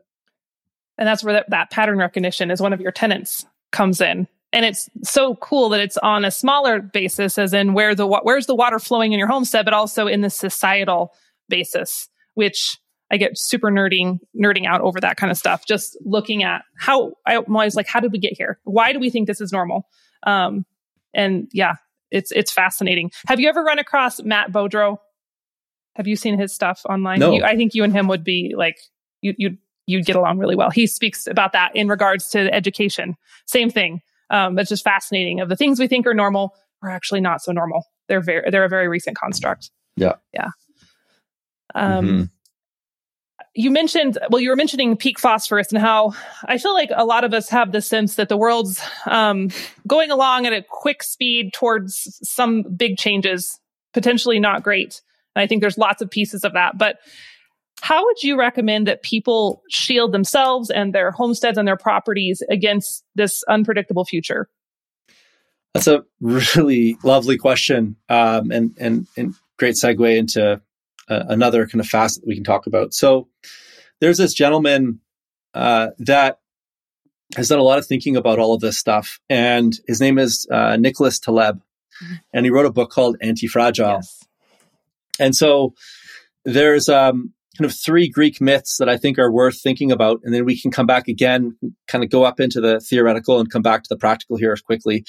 [0.97, 4.25] And that's where that, that pattern recognition is one of your tenants comes in.
[4.53, 8.45] And it's so cool that it's on a smaller basis, as in where the where's
[8.45, 11.13] the water flowing in your homestead, but also in the societal
[11.49, 12.77] basis, which
[13.09, 15.65] I get super nerding nerding out over that kind of stuff.
[15.65, 18.59] Just looking at how I'm always like, how did we get here?
[18.63, 19.87] Why do we think this is normal?
[20.25, 20.65] Um,
[21.13, 21.75] and yeah,
[22.11, 23.11] it's it's fascinating.
[23.27, 24.97] Have you ever run across Matt Beaudreau?
[25.95, 27.19] Have you seen his stuff online?
[27.19, 27.33] No.
[27.33, 28.77] You, I think you and him would be like
[29.21, 30.69] you you you'd get along really well.
[30.69, 33.15] He speaks about that in regards to education.
[33.45, 34.01] Same thing.
[34.29, 35.39] Um, it's just fascinating.
[35.39, 36.53] Of the things we think are normal
[36.83, 37.85] are actually not so normal.
[38.09, 39.71] They're very they're a very recent construct.
[39.95, 40.15] Yeah.
[40.33, 40.49] Yeah.
[41.73, 42.23] Um, mm-hmm
[43.57, 46.13] you mentioned well you were mentioning peak phosphorus and how
[46.45, 49.49] i feel like a lot of us have the sense that the world's um,
[49.87, 53.59] going along at a quick speed towards some big changes
[53.93, 55.01] potentially not great.
[55.35, 56.97] And i think there's lots of pieces of that but
[57.81, 63.03] how would you recommend that people shield themselves and their homesteads and their properties against
[63.13, 64.49] this unpredictable future?
[65.73, 70.59] That's a really lovely question um, and, and, and great segue into
[71.09, 72.93] uh, another kind of facet we can talk about.
[72.93, 73.27] So
[73.99, 74.99] there's this gentleman
[75.53, 76.39] uh, that
[77.35, 80.47] has done a lot of thinking about all of this stuff, and his name is
[80.51, 81.57] uh, Nicholas Taleb,
[82.03, 82.13] mm-hmm.
[82.33, 83.95] and he wrote a book called Anti-Fragile.
[83.95, 84.23] Yes.
[85.19, 85.73] And so
[86.45, 90.33] there's um, kind of three Greek myths that I think are worth thinking about, and
[90.33, 93.63] then we can come back again, kind of go up into the theoretical and come
[93.63, 95.03] back to the practical here quickly.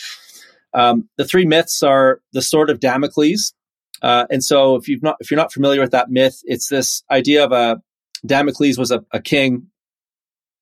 [0.74, 3.54] Um, the three myths are the sword of Damocles,
[4.02, 7.02] uh, and so if you've not, if you're not familiar with that myth, it's this
[7.10, 7.80] idea of a
[8.26, 9.68] Damocles was a, a king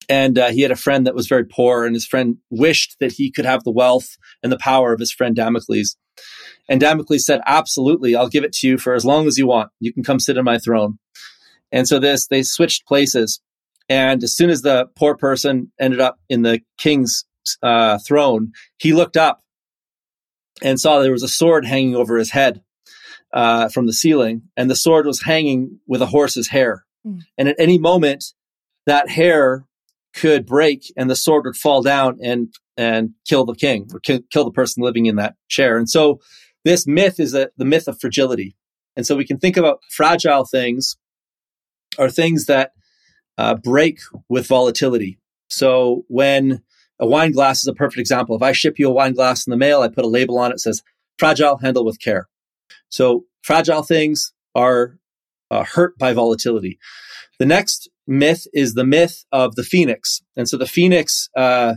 [0.09, 3.13] and uh, he had a friend that was very poor and his friend wished that
[3.13, 5.97] he could have the wealth and the power of his friend Damocles.
[6.69, 9.71] And Damocles said, absolutely, I'll give it to you for as long as you want.
[9.81, 10.99] You can come sit on my throne.
[11.73, 13.41] And so this, they switched places.
[13.89, 17.25] And as soon as the poor person ended up in the king's
[17.63, 19.43] uh, throne, he looked up
[20.63, 22.63] and saw there was a sword hanging over his head
[23.33, 26.85] uh, from the ceiling, and the sword was hanging with a horse's hair.
[27.07, 27.23] Mm.
[27.37, 28.25] And at any moment,
[28.87, 29.65] that hair
[30.15, 34.21] could break, and the sword would fall down and and kill the king or kill,
[34.31, 35.77] kill the person living in that chair.
[35.77, 36.21] And so,
[36.65, 38.57] this myth is a, the myth of fragility.
[38.97, 40.97] And so, we can think about fragile things
[41.99, 42.73] are things that
[43.39, 45.19] uh, break with volatility.
[45.49, 46.63] So, when
[46.99, 48.37] a wine glass is a perfect example.
[48.37, 50.51] If I ship you a wine glass in the mail, I put a label on
[50.51, 50.83] it that says
[51.19, 52.29] fragile, handle with care.
[52.89, 54.99] So fragile things are
[55.51, 56.79] uh, hurt by volatility.
[57.39, 60.23] The next myth is the myth of the phoenix.
[60.37, 61.75] And so the phoenix uh,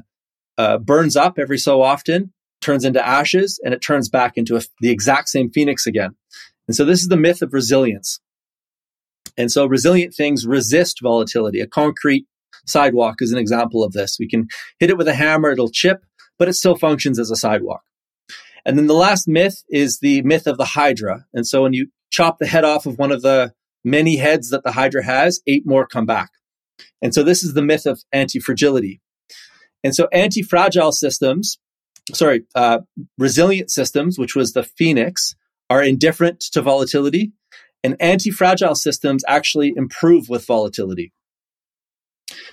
[0.58, 4.62] uh, burns up every so often, turns into ashes, and it turns back into a,
[4.80, 6.16] the exact same phoenix again.
[6.68, 8.20] And so this is the myth of resilience.
[9.38, 11.62] And so resilient things resist volatility.
[11.62, 12.26] A concrete
[12.66, 14.18] sidewalk is an example of this.
[14.20, 14.48] We can
[14.80, 16.04] hit it with a hammer, it'll chip,
[16.38, 17.82] but it still functions as a sidewalk.
[18.66, 21.26] And then the last myth is the myth of the Hydra.
[21.34, 23.54] And so when you chop the head off of one of the
[23.84, 26.30] many heads that the Hydra has, eight more come back.
[27.02, 29.02] And so this is the myth of anti fragility.
[29.84, 31.58] And so anti fragile systems,
[32.14, 32.80] sorry, uh,
[33.18, 35.36] resilient systems, which was the Phoenix,
[35.70, 37.32] are indifferent to volatility.
[37.84, 41.14] And anti fragile systems actually improve with volatility.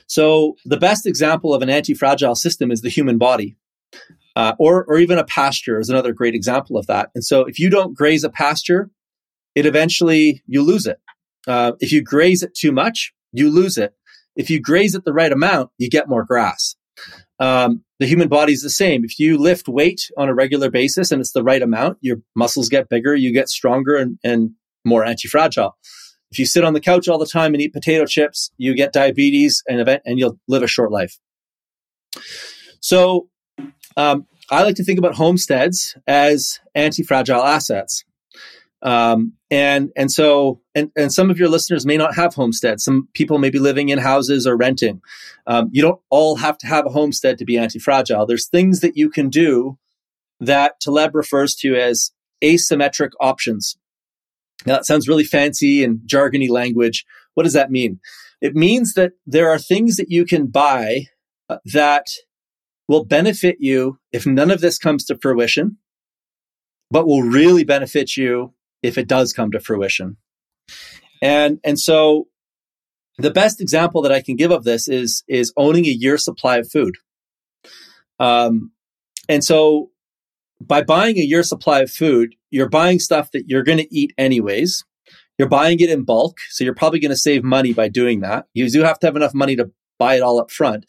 [0.07, 3.57] So the best example of an anti fragile system is the human body
[4.37, 7.11] uh, or or even a pasture is another great example of that.
[7.15, 8.91] And so if you don't graze a pasture,
[9.55, 10.99] it eventually you lose it.
[11.49, 13.95] Uh, if you graze it too much, you lose it.
[14.37, 16.77] If you graze it the right amount, you get more grass.
[17.39, 19.05] Um, the human body is the same.
[19.05, 22.69] If you lift weight on a regular basis and it's the right amount, your muscles
[22.69, 24.51] get bigger, you get stronger and, and
[24.85, 25.77] more anti-fragile.
[26.31, 28.93] if you sit on the couch all the time and eat potato chips, you get
[28.93, 31.19] diabetes and event, and you'll live a short life.
[32.81, 33.29] So,
[33.97, 38.05] um, I like to think about homesteads as anti-fragile assets.
[38.83, 42.85] Um, and and so and and some of your listeners may not have homesteads.
[42.85, 45.01] Some people may be living in houses or renting.
[45.47, 48.27] Um, you don't all have to have a homestead to be anti-fragile.
[48.27, 49.79] There's things that you can do
[50.41, 52.13] that Taleb refers to as
[52.45, 53.79] asymmetric options.
[54.67, 57.07] Now that sounds really fancy and jargony language.
[57.35, 58.01] What does that mean?
[58.41, 61.07] It means that there are things that you can buy
[61.49, 62.07] uh, that
[62.89, 65.79] will benefit you if none of this comes to fruition,
[66.91, 70.17] but will really benefit you if it does come to fruition.
[71.23, 72.29] And and so
[73.19, 76.59] the best example that I can give of this is is owning a year supply
[76.59, 76.97] of food.
[78.19, 78.73] Um,
[79.29, 79.91] and so
[80.61, 84.13] by buying a year supply of food, you're buying stuff that you're going to eat
[84.17, 84.85] anyways.
[85.39, 88.47] You're buying it in bulk, so you're probably going to save money by doing that.
[88.55, 90.87] You do have to have enough money to buy it all up front.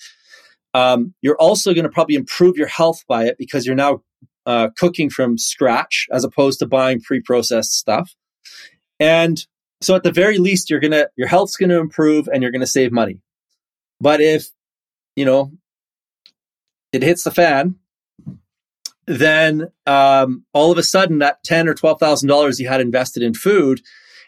[0.78, 4.04] Um, you're also going to probably improve your health by it because you're now
[4.46, 8.14] uh, cooking from scratch as opposed to buying pre-processed stuff.
[9.00, 9.44] And
[9.82, 12.62] so at the very least, you're gonna your health's going to improve and you're going
[12.62, 13.20] to save money.
[14.00, 14.50] But if
[15.16, 15.52] you know
[16.94, 17.76] it hits the fan,
[19.08, 23.24] then um, all of a sudden that ten or twelve thousand dollars you had invested
[23.24, 23.82] in food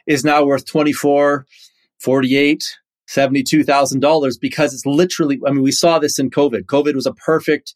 [0.08, 1.46] is now worth 24
[2.00, 2.78] 48
[3.10, 6.66] $72,000 because it's literally, I mean, we saw this in COVID.
[6.66, 7.74] COVID was a perfect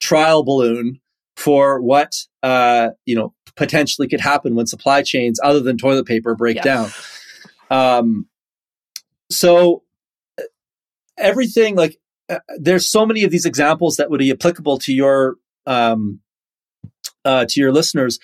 [0.00, 1.00] trial balloon
[1.36, 2.12] for what,
[2.42, 6.62] uh, you know, potentially could happen when supply chains other than toilet paper break yeah.
[6.62, 6.90] down.
[7.70, 8.26] Um,
[9.30, 9.82] so
[10.38, 10.44] uh,
[11.16, 11.98] everything like,
[12.28, 16.20] uh, there's so many of these examples that would be applicable to your, um,
[17.24, 18.18] uh, to your listeners.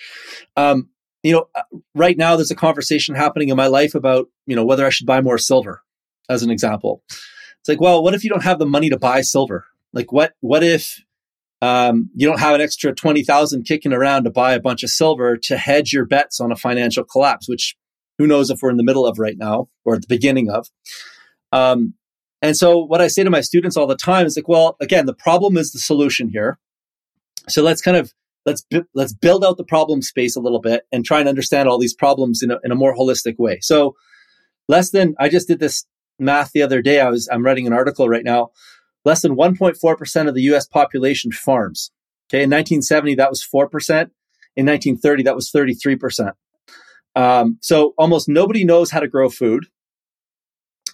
[0.55, 0.89] Um,
[1.23, 1.63] you know, uh,
[1.95, 5.07] right now there's a conversation happening in my life about, you know, whether I should
[5.07, 5.81] buy more silver
[6.29, 7.03] as an example.
[7.09, 9.65] It's like, well, what if you don't have the money to buy silver?
[9.93, 11.01] Like, what what if
[11.61, 14.89] um, you don't have an extra twenty thousand kicking around to buy a bunch of
[14.89, 17.47] silver to hedge your bets on a financial collapse?
[17.47, 17.75] Which
[18.17, 20.67] who knows if we're in the middle of right now or at the beginning of.
[21.51, 21.95] Um,
[22.41, 25.05] and so, what I say to my students all the time is like, well, again,
[25.05, 26.59] the problem is the solution here.
[27.47, 28.13] So let's kind of
[28.45, 31.79] let's let's build out the problem space a little bit and try and understand all
[31.79, 33.59] these problems in a, in a more holistic way.
[33.61, 33.95] So
[34.67, 35.85] less than I just did this
[36.19, 36.99] math the other day.
[36.99, 38.51] I was I'm writing an article right now.
[39.05, 41.91] Less than 1.4% of the US population farms.
[42.29, 44.09] Okay, in 1970 that was 4%.
[44.55, 46.33] In 1930 that was 33%.
[47.15, 49.65] Um, so almost nobody knows how to grow food.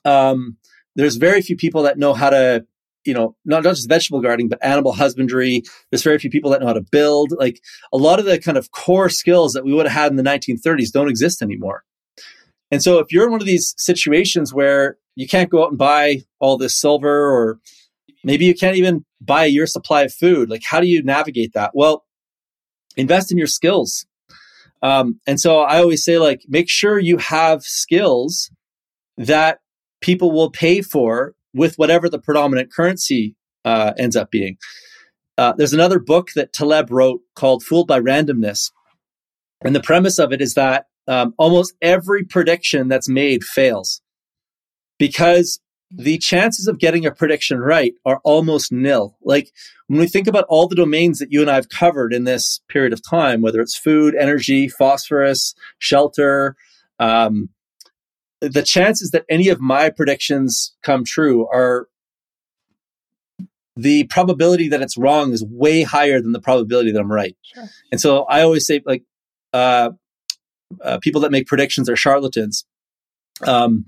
[0.06, 0.58] Um,
[0.96, 2.66] there's very few people that know how to,
[3.06, 5.64] you know, not, not just vegetable gardening, but animal husbandry.
[5.92, 7.32] There's very few people that know how to build.
[7.38, 7.62] Like
[7.94, 10.24] a lot of the kind of core skills that we would have had in the
[10.24, 11.84] 1930s don't exist anymore.
[12.72, 15.78] And so if you're in one of these situations where you can't go out and
[15.78, 17.60] buy all this silver or
[18.24, 21.72] maybe you can't even buy a supply of food, like how do you navigate that?
[21.74, 22.06] Well,
[22.96, 24.06] invest in your skills.
[24.82, 28.50] Um, and so I always say, like, make sure you have skills
[29.18, 29.60] that
[30.02, 34.58] people will pay for with whatever the predominant currency uh, ends up being.
[35.38, 38.72] Uh, there's another book that Taleb wrote called Fooled by Randomness.
[39.62, 44.02] And the premise of it is that um, almost every prediction that's made fails
[45.00, 45.60] because
[45.92, 49.18] the chances of getting a prediction right are almost nil.
[49.24, 49.52] Like
[49.88, 52.62] when we think about all the domains that you and I have covered in this
[52.70, 56.56] period of time, whether it's food, energy, phosphorus, shelter,
[57.00, 57.50] um,
[58.40, 61.88] the chances that any of my predictions come true are
[63.76, 67.36] the probability that it's wrong is way higher than the probability that I'm right.
[67.42, 67.66] Sure.
[67.92, 69.04] And so I always say, like,
[69.54, 69.92] uh,
[70.84, 72.66] uh, people that make predictions are charlatans
[73.46, 73.86] um,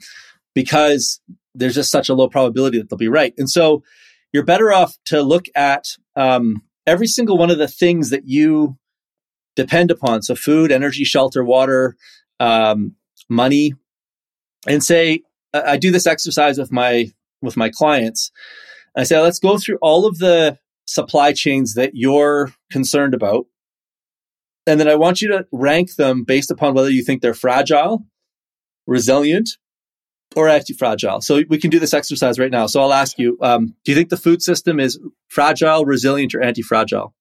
[0.54, 1.22] because
[1.54, 3.34] there's just such a low probability that they'll be right.
[3.38, 3.84] And so
[4.32, 8.78] you're better off to look at um, every single one of the things that you
[9.56, 10.22] depend upon.
[10.22, 11.96] So food, energy, shelter, water,
[12.40, 12.96] um,
[13.30, 13.74] money,
[14.68, 15.24] and say,
[15.54, 17.12] I do this exercise with my
[17.42, 18.32] with my clients.
[18.96, 23.46] I say, let's go through all of the supply chains that you're concerned about
[24.68, 28.06] and then I want you to rank them based upon whether you think they're fragile,
[28.88, 29.50] resilient,
[30.36, 31.22] or anti-fragile.
[31.22, 32.68] So we can do this exercise right now.
[32.68, 35.00] So I'll ask you: um, Do you think the food system is
[35.30, 37.14] fragile, resilient, or anti-fragile?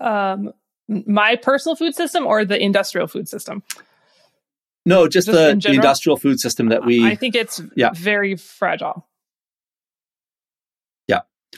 [0.00, 0.52] Um,
[0.88, 3.62] my personal food system or the industrial food system?
[4.86, 7.06] No, just, just the, the, industrial food system that we.
[7.06, 7.90] I think it's yeah.
[7.94, 9.06] very fragile.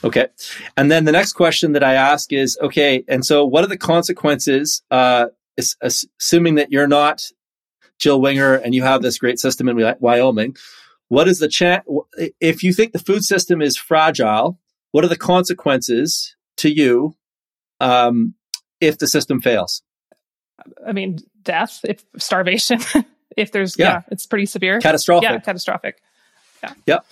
[0.03, 0.27] Okay.
[0.75, 3.77] And then the next question that I ask is, okay, and so what are the
[3.77, 5.27] consequences, uh,
[5.81, 7.23] assuming that you're not
[7.99, 10.55] Jill Winger, and you have this great system in Wyoming.
[11.07, 11.83] What is the chance?
[12.39, 14.59] If you think the food system is fragile,
[14.91, 17.15] what are the consequences to you
[17.79, 18.35] um,
[18.81, 19.81] if the system fails?
[20.85, 22.79] I mean, death, if starvation,
[23.37, 23.85] if there's, yeah.
[23.85, 24.01] yeah.
[24.11, 24.79] it's pretty severe.
[24.79, 25.29] Catastrophic.
[25.29, 26.01] Yeah, catastrophic.
[26.63, 26.73] Yeah.
[26.85, 27.05] Yep.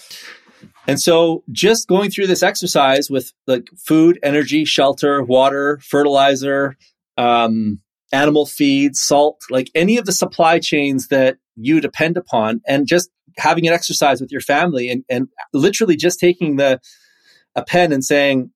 [0.87, 6.75] And so just going through this exercise with like food, energy, shelter, water, fertilizer,
[7.17, 7.79] um,
[8.11, 13.09] animal feed, salt, like any of the supply chains that you depend upon, and just
[13.37, 16.79] having an exercise with your family and, and literally just taking the
[17.55, 18.51] a pen and saying,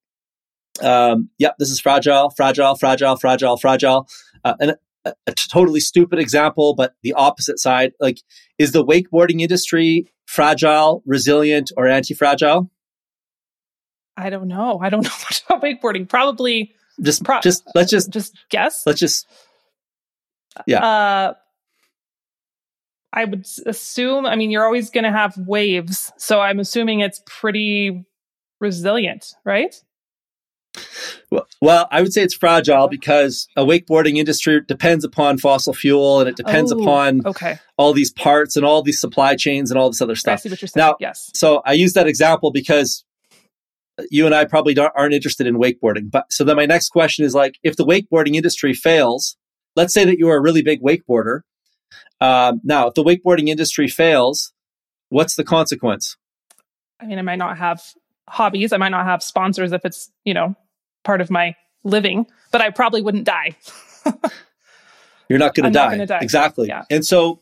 [0.82, 4.08] um, yep, this is fragile, fragile, fragile, fragile, fragile.
[4.44, 8.20] Uh, and a, a totally stupid example, but the opposite side, like,
[8.58, 12.70] is the wakeboarding industry fragile, resilient, or anti-fragile?
[14.16, 14.80] I don't know.
[14.80, 16.08] I don't know much about wakeboarding.
[16.08, 18.84] Probably just pro- just let's just just guess.
[18.86, 19.26] Let's just
[20.68, 20.86] yeah.
[20.86, 21.34] Uh,
[23.12, 24.28] I would assume.
[24.28, 28.06] I mean, you're always going to have waves, so I'm assuming it's pretty
[28.60, 29.74] resilient, right?
[31.62, 36.30] Well, I would say it's fragile because a wakeboarding industry depends upon fossil fuel and
[36.30, 37.60] it depends oh, upon okay.
[37.78, 40.40] all these parts and all these supply chains and all this other stuff.
[40.40, 40.86] I see what you're saying.
[40.86, 41.30] Now, yes.
[41.36, 43.04] So I use that example because
[44.10, 46.10] you and I probably aren't interested in wakeboarding.
[46.10, 49.38] But so then my next question is like, if the wakeboarding industry fails,
[49.76, 51.42] let's say that you are a really big wakeboarder.
[52.22, 54.54] Um, now, if the wakeboarding industry fails,
[55.10, 56.18] what's the consequence?
[57.00, 57.82] I mean, I might not have
[58.28, 58.74] hobbies.
[58.74, 60.56] I might not have sponsors if it's, you know,
[61.04, 63.56] part of my living, but I probably wouldn't die.
[65.30, 66.06] You're not going to die.
[66.06, 66.20] die.
[66.22, 66.68] Exactly.
[66.68, 66.84] Yeah.
[66.90, 67.42] And so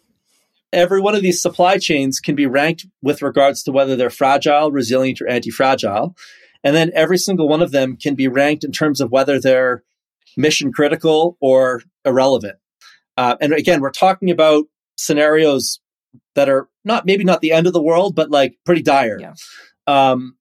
[0.74, 4.72] every one of these supply chains can be ranked with regards to whether they're fragile,
[4.72, 6.16] resilient, or anti fragile.
[6.64, 9.84] And then every single one of them can be ranked in terms of whether they're
[10.36, 12.58] mission critical or irrelevant.
[13.16, 14.66] Uh, and again, we're talking about
[14.97, 15.80] scenarios
[16.36, 19.18] that are not maybe not the end of the world, but like pretty dire.
[19.20, 19.34] Yeah.
[19.88, 20.37] Um,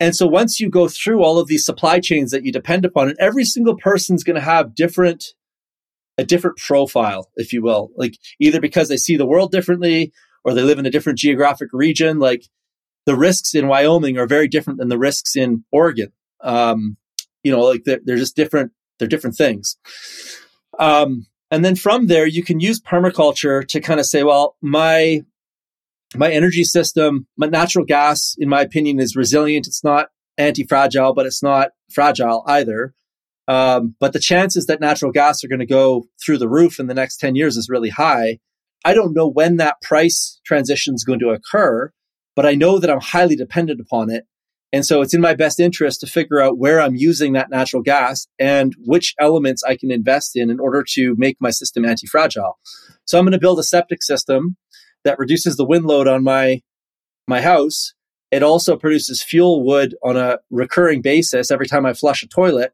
[0.00, 3.08] and so once you go through all of these supply chains that you depend upon,
[3.08, 5.34] and every single person's going to have different,
[6.16, 10.12] a different profile, if you will, like either because they see the world differently
[10.44, 12.18] or they live in a different geographic region.
[12.18, 12.44] Like
[13.06, 16.12] the risks in Wyoming are very different than the risks in Oregon.
[16.42, 16.96] Um,
[17.42, 18.72] you know, like they're, they're just different.
[18.98, 19.76] They're different things.
[20.78, 25.22] Um, and then from there, you can use permaculture to kind of say, well, my
[26.14, 29.66] my energy system, my natural gas, in my opinion, is resilient.
[29.66, 32.94] It's not anti-fragile, but it's not fragile either.
[33.46, 36.86] Um, but the chances that natural gas are going to go through the roof in
[36.86, 38.38] the next 10 years is really high.
[38.84, 41.90] I don't know when that price transition is going to occur,
[42.36, 44.24] but I know that I'm highly dependent upon it.
[44.70, 47.82] And so it's in my best interest to figure out where I'm using that natural
[47.82, 52.06] gas and which elements I can invest in in order to make my system anti
[52.06, 52.58] fragile.
[53.06, 54.56] So I'm going to build a septic system
[55.08, 56.60] that reduces the wind load on my
[57.26, 57.94] my house.
[58.30, 62.72] It also produces fuel wood on a recurring basis every time I flush a toilet,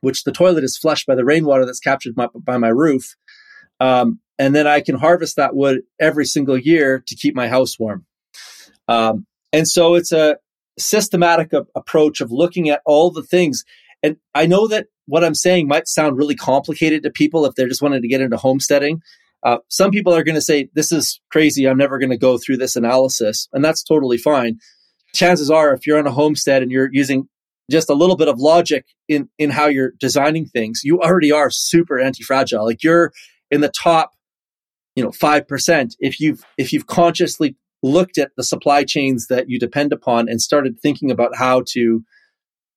[0.00, 3.16] which the toilet is flushed by the rainwater that's captured by, by my roof.
[3.80, 7.80] Um, and then I can harvest that wood every single year to keep my house
[7.80, 8.06] warm.
[8.86, 10.36] Um, and so it's a
[10.78, 13.64] systematic a- approach of looking at all the things.
[14.04, 17.68] And I know that what I'm saying might sound really complicated to people if they're
[17.68, 19.02] just wanting to get into homesteading.
[19.42, 21.66] Uh, some people are going to say, This is crazy.
[21.66, 23.48] I'm never going to go through this analysis.
[23.52, 24.58] And that's totally fine.
[25.14, 27.28] Chances are, if you're on a homestead and you're using
[27.70, 31.50] just a little bit of logic in, in how you're designing things, you already are
[31.50, 32.64] super anti fragile.
[32.64, 33.12] Like you're
[33.50, 34.12] in the top,
[34.94, 35.94] you know, 5%.
[35.98, 40.40] If you've, if you've consciously looked at the supply chains that you depend upon and
[40.40, 42.04] started thinking about how to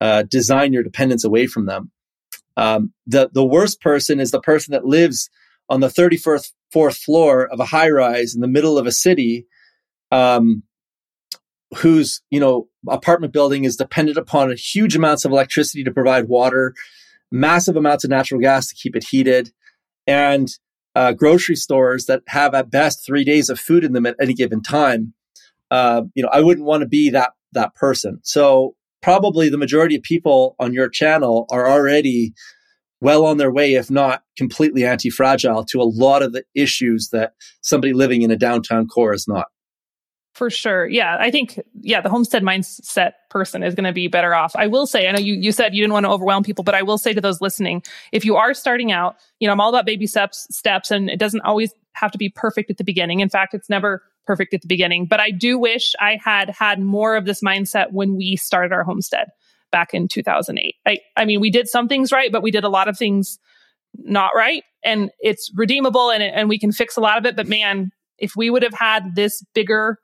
[0.00, 1.90] uh, design your dependence away from them.
[2.56, 5.28] Um, the, the worst person is the person that lives
[5.68, 9.46] on the 34th fourth floor of a high rise in the middle of a city
[10.10, 10.62] um,
[11.76, 16.74] whose you know apartment building is dependent upon huge amounts of electricity to provide water
[17.30, 19.50] massive amounts of natural gas to keep it heated
[20.06, 20.50] and
[20.94, 24.34] uh, grocery stores that have at best three days of food in them at any
[24.34, 25.12] given time.
[25.70, 28.20] Uh, you know i wouldn't want to be that that person.
[28.22, 32.34] So probably the majority of people on your channel are already
[33.00, 37.10] well on their way, if not completely anti fragile, to a lot of the issues
[37.12, 39.46] that somebody living in a downtown core is not.
[40.34, 40.88] For sure.
[40.88, 41.16] Yeah.
[41.20, 44.56] I think, yeah, the homestead mindset person is going to be better off.
[44.56, 46.74] I will say, I know you, you said you didn't want to overwhelm people, but
[46.74, 49.68] I will say to those listening, if you are starting out, you know, I'm all
[49.68, 53.20] about baby steps, steps, and it doesn't always have to be perfect at the beginning.
[53.20, 56.80] In fact, it's never perfect at the beginning, but I do wish I had had
[56.80, 59.28] more of this mindset when we started our homestead
[59.74, 60.76] back in 2008.
[60.86, 63.40] I, I mean, we did some things right, but we did a lot of things
[63.96, 64.62] not right.
[64.84, 67.34] and it's redeemable and, and we can fix a lot of it.
[67.34, 69.98] But man, if we would have had this bigger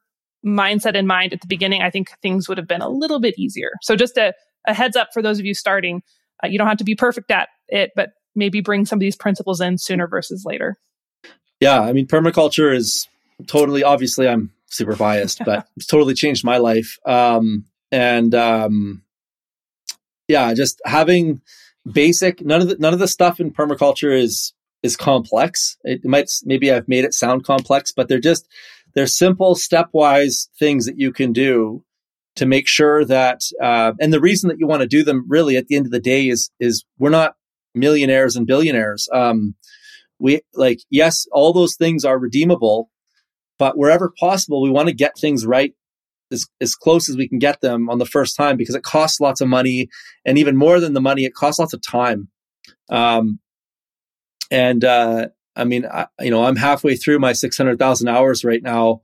[0.45, 3.39] mindset in mind at the beginning, I think things would have been a little bit
[3.39, 3.71] easier.
[3.83, 4.35] So just a,
[4.67, 6.03] a heads up for those of you starting,
[6.43, 9.17] uh, you don't have to be perfect at it, but maybe bring some of these
[9.17, 10.79] principles in sooner versus later.
[11.61, 13.07] Yeah, I mean, permaculture is
[13.47, 13.85] totally.
[13.85, 16.99] Obviously, I'm super biased, but it's totally changed my life.
[17.07, 19.03] Um, and um,
[20.31, 21.43] yeah, just having
[21.91, 25.77] basic none of the none of the stuff in permaculture is is complex.
[25.85, 28.49] It might maybe I've made it sound complex, but they're just
[28.95, 31.85] they're simple stepwise things that you can do
[32.37, 35.57] to make sure that uh, and the reason that you want to do them really
[35.57, 37.35] at the end of the day is is we're not
[37.75, 39.09] millionaires and billionaires.
[39.13, 39.57] Um,
[40.19, 42.91] we like yes, all those things are redeemable,
[43.59, 45.75] but wherever possible, we want to get things right
[46.31, 49.21] as, as close as we can get them on the first time because it costs
[49.21, 49.89] lots of money
[50.25, 52.29] and even more than the money, it costs lots of time.
[52.91, 53.41] Um,
[54.51, 59.03] and, uh, I mean, I, you know, I'm halfway through my 600,000 hours right now.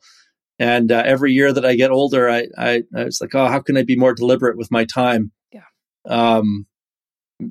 [0.58, 3.60] And uh, every year that I get older, I, I, I was like, oh, how
[3.60, 5.32] can I be more deliberate with my time?
[5.52, 5.64] Yeah.
[6.06, 6.66] Um,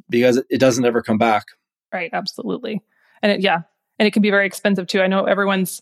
[0.10, 1.46] because it, it doesn't ever come back.
[1.94, 2.10] Right.
[2.12, 2.82] Absolutely.
[3.22, 3.62] And it, yeah.
[4.00, 5.02] And it can be very expensive too.
[5.02, 5.82] I know everyone's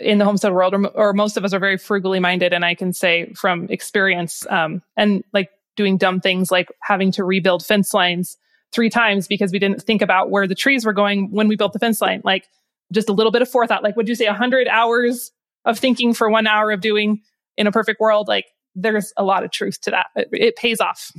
[0.00, 2.52] in the homestead world, or, or most of us are very frugally minded.
[2.52, 7.24] And I can say from experience, um, and like doing dumb things like having to
[7.24, 8.36] rebuild fence lines
[8.72, 11.72] three times because we didn't think about where the trees were going when we built
[11.72, 12.20] the fence line.
[12.24, 12.46] Like
[12.92, 13.82] just a little bit of forethought.
[13.82, 15.32] Like, would you say 100 hours
[15.64, 17.22] of thinking for one hour of doing
[17.56, 18.28] in a perfect world?
[18.28, 20.06] Like, there's a lot of truth to that.
[20.14, 21.12] It, it pays off.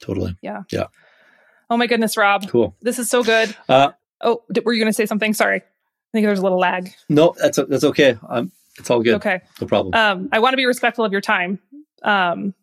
[0.00, 0.36] Totally.
[0.42, 0.62] Yeah.
[0.70, 0.86] Yeah.
[1.70, 2.48] Oh my goodness, Rob.
[2.48, 2.74] Cool.
[2.82, 3.54] This is so good.
[3.68, 5.32] Uh, oh, were you going to say something?
[5.32, 5.62] Sorry.
[6.14, 6.94] I think there's a little lag.
[7.08, 8.16] No, that's that's okay.
[8.28, 9.14] Um, it's all good.
[9.14, 9.94] Okay, no problem.
[9.94, 11.58] Um, I want to be respectful of your time.
[12.04, 12.54] Um,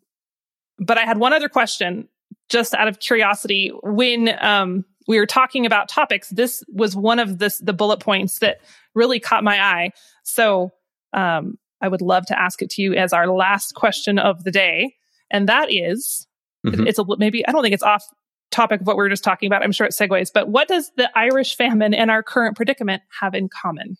[0.78, 2.08] but I had one other question,
[2.48, 3.70] just out of curiosity.
[3.82, 8.38] When um, we were talking about topics, this was one of the the bullet points
[8.38, 8.62] that
[8.94, 9.90] really caught my eye.
[10.22, 10.72] So
[11.12, 14.50] um, I would love to ask it to you as our last question of the
[14.50, 14.94] day,
[15.30, 16.26] and that is,
[16.66, 16.86] mm-hmm.
[16.86, 18.06] it's a maybe I don't think it's off
[18.52, 19.62] topic of what we were just talking about.
[19.62, 23.34] I'm sure it segues, but what does the Irish famine and our current predicament have
[23.34, 23.96] in common?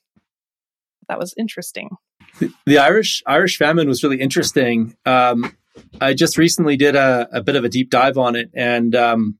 [1.09, 1.91] That was interesting.
[2.39, 4.97] The, the Irish Irish famine was really interesting.
[5.05, 5.57] Um,
[6.01, 9.39] I just recently did a, a, bit of a deep dive on it, and um,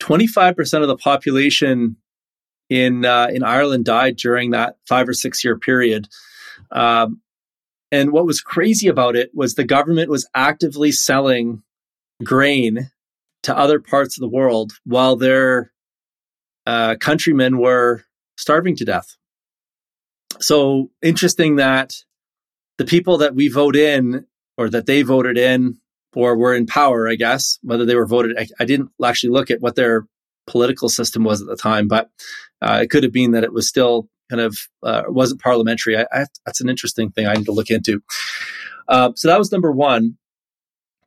[0.00, 1.96] 25% of the population
[2.70, 6.08] in uh, in Ireland died during that five or six year period.
[6.70, 7.20] Um,
[7.90, 11.62] and what was crazy about it was the government was actively selling
[12.22, 12.90] grain
[13.48, 15.72] to other parts of the world while their
[16.66, 18.04] uh, countrymen were
[18.36, 19.16] starving to death.
[20.38, 21.94] So interesting that
[22.76, 24.26] the people that we vote in
[24.58, 25.78] or that they voted in
[26.14, 29.50] or were in power, I guess, whether they were voted, I, I didn't actually look
[29.50, 30.06] at what their
[30.46, 32.10] political system was at the time, but
[32.60, 35.96] uh, it could have been that it was still kind of uh, wasn't parliamentary.
[35.96, 38.02] I, I, that's an interesting thing I need to look into.
[38.88, 40.18] Uh, so that was number one.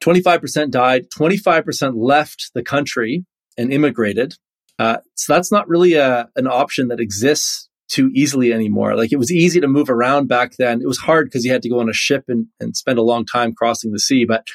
[0.01, 3.25] 25% died, 25% left the country
[3.57, 4.35] and immigrated.
[4.79, 8.95] Uh, so that's not really a, an option that exists too easily anymore.
[8.95, 10.81] Like it was easy to move around back then.
[10.81, 13.03] It was hard because you had to go on a ship and, and spend a
[13.03, 14.25] long time crossing the sea.
[14.25, 14.47] But,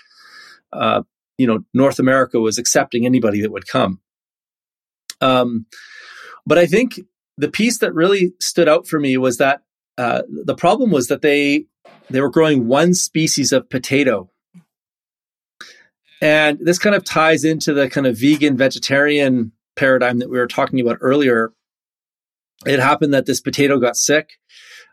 [0.73, 1.03] uh,
[1.39, 4.01] you know, North America was accepting anybody that would come.
[5.21, 5.67] Um,
[6.47, 6.99] but I think
[7.37, 9.61] the piece that really stood out for me was that
[9.99, 11.67] uh, the problem was that they
[12.11, 14.31] they were growing one species of potato
[16.21, 20.47] and this kind of ties into the kind of vegan vegetarian paradigm that we were
[20.47, 21.53] talking about earlier.
[22.65, 24.31] It happened that this potato got sick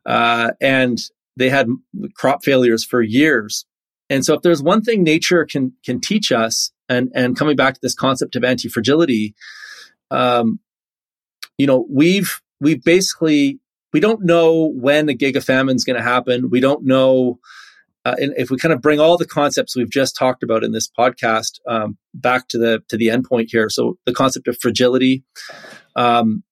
[0.05, 0.97] uh, and
[1.37, 1.67] they had
[2.15, 3.65] crop failures for years.
[4.09, 7.75] And so if there's one thing nature can can teach us, and and coming back
[7.75, 9.33] to this concept of anti-fragility,
[10.11, 10.59] um,
[11.57, 13.59] you know, we've we've basically
[13.93, 16.49] we don't know when a giga famine is going to happen.
[16.49, 17.39] We don't know
[18.05, 20.71] uh, and if we kind of bring all the concepts we've just talked about in
[20.71, 25.23] this podcast um, back to the to the endpoint here, so the concept of fragility,
[25.95, 26.43] um,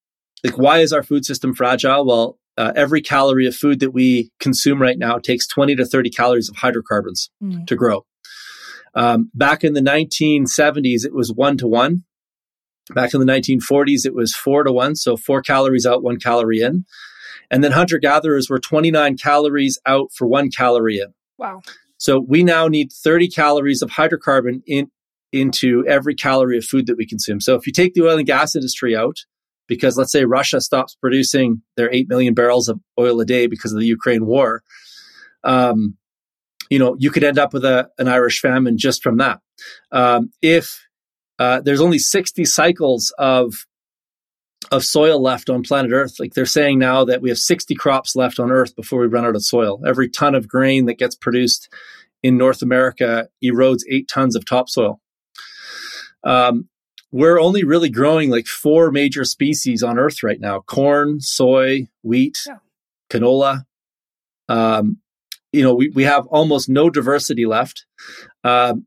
[0.44, 2.06] like why is our food system fragile?
[2.06, 6.10] Well, uh, every calorie of food that we consume right now takes 20 to 30
[6.10, 7.66] calories of hydrocarbons mm.
[7.68, 8.06] to grow.
[8.94, 12.04] Um, back in the 1970s, it was one to one.
[12.94, 16.60] Back in the 1940s, it was four to one, so four calories out, one calorie
[16.60, 16.86] in.
[17.50, 21.14] And then hunter gatherers were 29 calories out for one calorie in.
[21.42, 21.64] Wow.
[21.98, 24.92] So we now need 30 calories of hydrocarbon in,
[25.32, 27.42] into every calorie of food that we consume.
[27.42, 29.18] So if you take the oil and gas industry out,
[29.68, 33.74] because let's say Russia stops producing their 8 million barrels of oil a day because
[33.74, 34.62] of the Ukraine war,
[35.44, 35.98] um,
[36.70, 39.40] you know, you could end up with a, an Irish famine just from that.
[39.92, 40.86] Um, if
[41.40, 43.66] uh, there's only 60 cycles of
[44.70, 46.20] of soil left on planet Earth.
[46.20, 49.26] Like they're saying now that we have 60 crops left on Earth before we run
[49.26, 49.82] out of soil.
[49.86, 51.74] Every ton of grain that gets produced
[52.22, 55.02] in North America erodes eight tons of topsoil.
[56.24, 56.70] Um,
[57.12, 62.38] we're only really growing like four major species on Earth right now corn, soy, wheat,
[62.48, 62.58] yeah.
[63.10, 63.66] canola.
[64.48, 64.98] Um,
[65.52, 67.86] you know, we, we have almost no diversity left.
[68.44, 68.86] Um,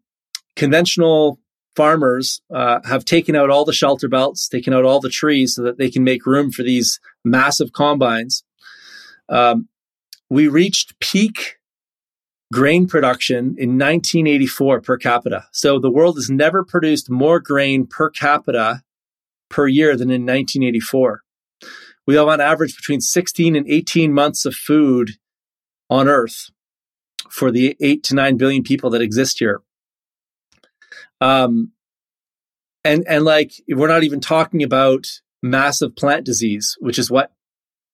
[0.56, 1.38] conventional
[1.76, 5.62] farmers uh, have taken out all the shelter belts, taken out all the trees so
[5.62, 8.44] that they can make room for these massive combines.
[9.28, 9.68] Um,
[10.30, 11.56] we reached peak
[12.52, 15.46] grain production in 1984 per capita.
[15.52, 18.82] So the world has never produced more grain per capita
[19.48, 21.22] per year than in 1984.
[22.06, 25.12] We have on average between 16 and 18 months of food
[25.88, 26.51] on Earth
[27.30, 29.62] for the 8 to 9 billion people that exist here.
[31.20, 31.73] Um,
[32.85, 35.07] and and like we're not even talking about
[35.43, 37.32] massive plant disease, which is what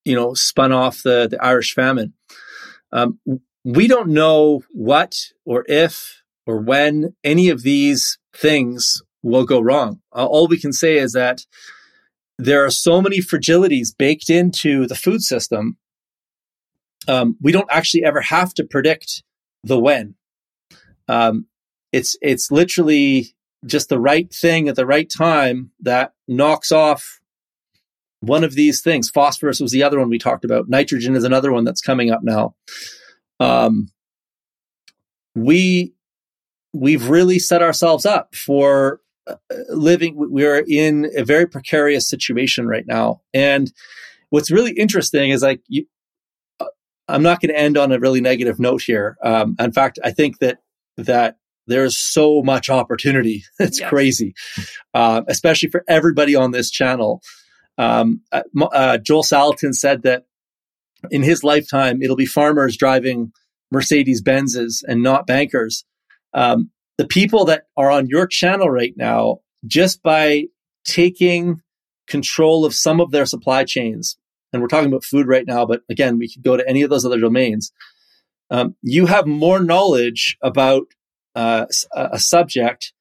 [0.05, 2.15] you know spun off the the Irish famine.
[2.93, 3.21] Um,
[3.65, 10.01] we don't know what or if or when any of these things will go wrong.
[10.13, 11.43] all we can say is that
[12.39, 15.77] there are so many fragilities baked into the food system.
[17.07, 19.23] Um, we don't actually ever have to predict
[19.63, 20.15] the when.
[21.07, 21.47] Um,
[21.93, 23.35] it's it's literally
[23.67, 27.21] just the right thing at the right time that knocks off
[28.21, 29.11] one of these things.
[29.11, 30.69] Phosphorus was the other one we talked about.
[30.69, 32.55] Nitrogen is another one that's coming up now.
[33.39, 33.91] Um,
[35.35, 35.95] we
[36.73, 39.37] we've really set ourselves up for uh,
[39.71, 40.15] living.
[40.17, 43.73] We're in a very precarious situation right now, and
[44.29, 45.87] what's really interesting is like you,
[46.61, 46.67] uh,
[47.09, 49.17] I'm not going to end on a really negative note here.
[49.23, 50.59] Um, in fact, I think that
[50.97, 53.45] that there's so much opportunity.
[53.61, 53.89] It's yes.
[53.89, 54.35] crazy,
[54.95, 57.23] uh, especially for everybody on this channel.
[57.78, 58.43] Um, uh,
[58.73, 60.24] uh, Joel Salatin said that
[61.11, 63.32] in his lifetime, it'll be farmers driving
[63.70, 65.85] Mercedes Benzes and not bankers.
[66.35, 70.47] Um, the people that are on your channel right now, just by
[70.85, 71.62] taking
[72.07, 74.19] control of some of their supply chains,
[74.53, 76.91] and we're talking about food right now, but again, we could go to any of
[76.91, 77.73] those other domains.
[78.51, 80.89] Um, you have more knowledge about
[81.35, 82.93] uh, a subject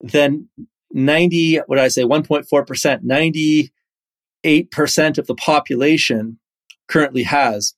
[0.00, 0.48] then
[0.92, 3.70] 90, what did I say, 1.4%,
[4.44, 6.38] 98% of the population
[6.88, 7.74] currently has.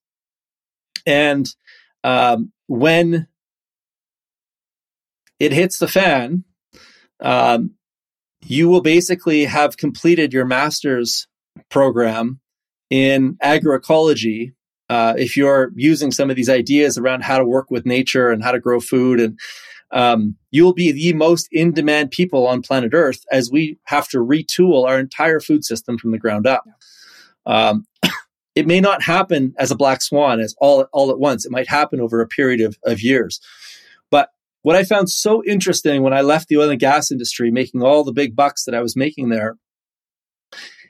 [1.07, 1.49] And
[2.05, 3.27] um, when
[5.41, 6.45] it hits the fan,
[7.21, 7.75] um,
[8.45, 11.27] you will basically have completed your master's
[11.71, 12.41] program
[12.91, 14.53] in agroecology
[14.89, 18.43] uh, if you're using some of these ideas around how to work with nature and
[18.43, 19.39] how to grow food and
[19.91, 24.09] um, you will be the most in demand people on planet Earth as we have
[24.09, 26.65] to retool our entire food system from the ground up.
[27.47, 27.87] Um,
[28.55, 31.47] it may not happen as a black swan as all, all at once.
[31.47, 33.41] It might happen over a period of, of years.
[34.11, 34.31] But
[34.63, 38.05] what I found so interesting when I left the oil and gas industry, making all
[38.05, 39.57] the big bucks that I was making there,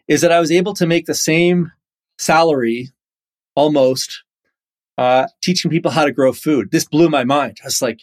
[0.09, 1.70] is that I was able to make the same
[2.19, 2.91] salary
[3.55, 4.25] almost
[4.97, 6.70] uh, teaching people how to grow food.
[6.73, 7.59] This blew my mind.
[7.62, 8.01] I was like,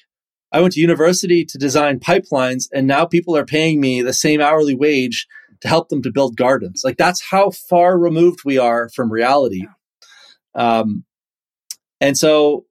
[0.55, 4.39] I went to university to design pipelines, and now people are paying me the same
[4.39, 5.27] hourly wage
[5.59, 6.81] to help them to build gardens.
[6.81, 9.65] Like that's how far removed we are from reality.
[10.53, 11.03] Um,
[11.99, 12.67] and so,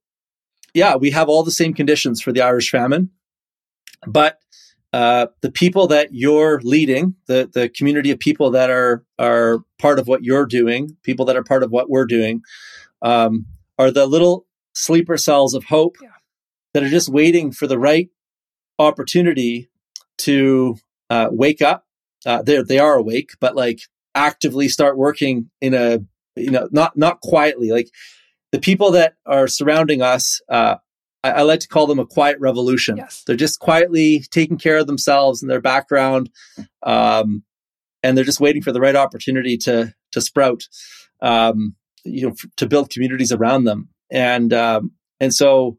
[0.73, 3.11] yeah, we have all the same conditions for the Irish famine,
[4.07, 4.39] but
[4.95, 9.99] uh, the people that you're leading, the the community of people that are are part
[9.99, 12.41] of what you're doing, people that are part of what we're doing,
[13.03, 13.45] um,
[13.79, 16.09] are the little sleeper cells of hope yeah
[16.75, 18.11] that are just waiting for the right
[18.79, 19.71] opportunity
[20.19, 20.77] to
[21.09, 21.87] uh, wake up.
[22.27, 23.81] Uh, they they are awake, but like
[24.15, 26.01] actively start working in a
[26.37, 27.71] you know not not quietly.
[27.71, 27.89] Like
[28.53, 30.77] the people that are surrounding us, uh,
[31.23, 32.97] I, I, like to call them a quiet revolution.
[32.97, 33.23] Yes.
[33.27, 36.31] They're just quietly taking care of themselves and their background,
[36.83, 37.43] um,
[38.03, 40.65] and they're just waiting for the right opportunity to to sprout.
[41.21, 45.79] Um, you know, f- to build communities around them, and um, and so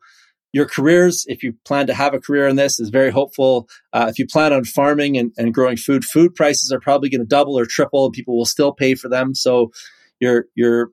[0.56, 3.68] your careers, if you plan to have a career in this, is very hopeful.
[3.92, 7.20] Uh, if you plan on farming and, and growing food, food prices are probably going
[7.20, 9.36] to double or triple, and people will still pay for them.
[9.36, 9.74] So
[10.22, 10.92] you're you're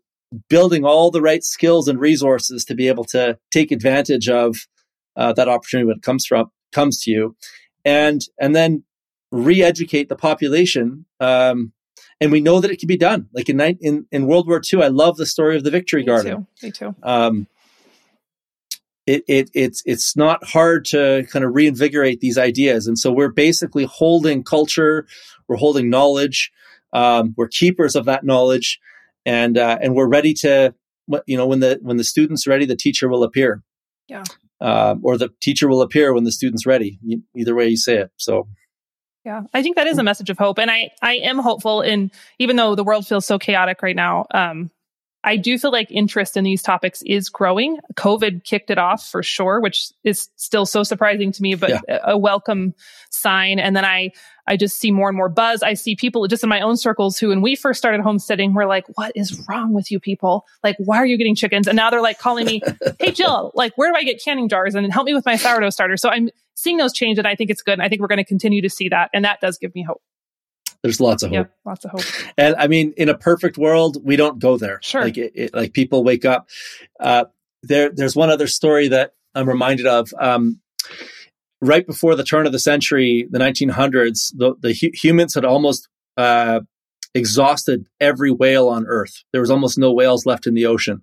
[0.48, 4.56] building all the right skills and resources to be able to take advantage of
[5.14, 7.36] uh, that opportunity when it comes from comes to you,
[7.84, 8.82] and and then
[9.30, 11.06] re-educate the population.
[11.20, 11.72] Um,
[12.20, 13.28] and we know that it can be done.
[13.32, 16.06] Like in in, in World War II, I love the story of the Victory Me
[16.06, 16.48] Garden.
[16.60, 16.66] Too.
[16.66, 16.96] Me too.
[17.04, 17.46] Um,
[19.06, 23.28] it, it it's it's not hard to kind of reinvigorate these ideas and so we're
[23.28, 25.06] basically holding culture
[25.48, 26.50] we're holding knowledge
[26.94, 28.78] Um, we're keepers of that knowledge,
[29.24, 30.74] and uh, and we're ready to,
[31.26, 33.62] you know, when the when the student's ready, the teacher will appear.
[34.08, 34.24] Yeah.
[34.60, 36.98] Uh, or the teacher will appear when the student's ready.
[37.34, 38.10] Either way you say it.
[38.18, 38.46] So.
[39.24, 41.80] Yeah, I think that is a message of hope, and I I am hopeful.
[41.80, 44.70] In even though the world feels so chaotic right now, um,
[45.24, 47.78] I do feel like interest in these topics is growing.
[47.94, 51.98] COVID kicked it off for sure, which is still so surprising to me, but yeah.
[52.04, 52.74] a welcome
[53.10, 53.60] sign.
[53.60, 54.10] And then I,
[54.48, 55.62] I just see more and more buzz.
[55.62, 58.66] I see people just in my own circles who, when we first started homesteading, were
[58.66, 60.44] like, what is wrong with you people?
[60.64, 61.68] Like, why are you getting chickens?
[61.68, 62.60] And now they're like calling me,
[62.98, 65.70] Hey, Jill, like, where do I get canning jars and help me with my sourdough
[65.70, 65.96] starter?
[65.96, 67.74] So I'm seeing those change and I think it's good.
[67.74, 69.10] And I think we're going to continue to see that.
[69.14, 70.02] And that does give me hope.
[70.82, 71.34] There's lots of hope.
[71.36, 72.32] Yep, lots of hope.
[72.38, 74.80] And I mean, in a perfect world, we don't go there.
[74.82, 75.02] Sure.
[75.02, 76.48] Like, it, it, like people wake up.
[76.98, 77.26] Uh,
[77.62, 80.12] there, there's one other story that I'm reminded of.
[80.18, 80.60] Um,
[81.60, 85.88] right before the turn of the century, the 1900s, the, the hu- humans had almost
[86.16, 86.60] uh,
[87.14, 89.22] exhausted every whale on Earth.
[89.32, 91.02] There was almost no whales left in the ocean.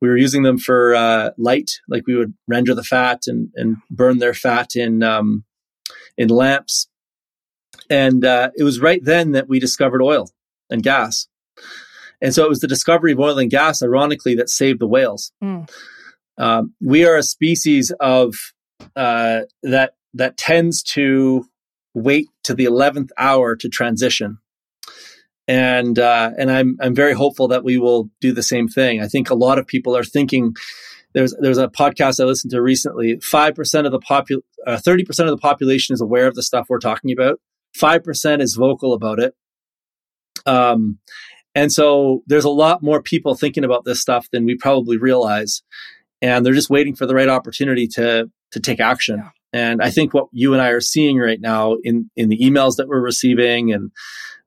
[0.00, 3.76] We were using them for uh, light, like we would render the fat and, and
[3.90, 5.44] burn their fat in um,
[6.18, 6.88] in lamps.
[7.90, 10.30] And uh, it was right then that we discovered oil
[10.70, 11.28] and gas.
[12.20, 15.32] And so it was the discovery of oil and gas, ironically, that saved the whales.
[15.42, 15.68] Mm.
[16.38, 18.34] Um, we are a species of
[18.96, 21.46] uh, that that tends to
[21.92, 24.38] wait to the eleventh hour to transition,
[25.46, 29.00] and uh, and I'm I'm very hopeful that we will do the same thing.
[29.00, 30.54] I think a lot of people are thinking.
[31.12, 33.20] There's there's a podcast I listened to recently.
[33.20, 36.42] Five percent of the popul, uh, thirty percent of the population is aware of the
[36.42, 37.38] stuff we're talking about.
[37.78, 39.34] 5% is vocal about it.
[40.46, 40.98] Um,
[41.54, 45.62] and so there's a lot more people thinking about this stuff than we probably realize.
[46.20, 49.18] And they're just waiting for the right opportunity to, to take action.
[49.18, 49.30] Yeah.
[49.52, 52.76] And I think what you and I are seeing right now in, in the emails
[52.76, 53.92] that we're receiving and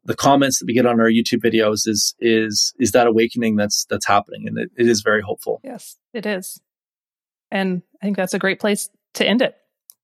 [0.03, 3.85] the comments that we get on our YouTube videos is, is, is that awakening that's,
[3.89, 4.47] that's happening.
[4.47, 5.61] And it, it is very hopeful.
[5.63, 6.59] Yes, it is.
[7.51, 9.55] And I think that's a great place to end it.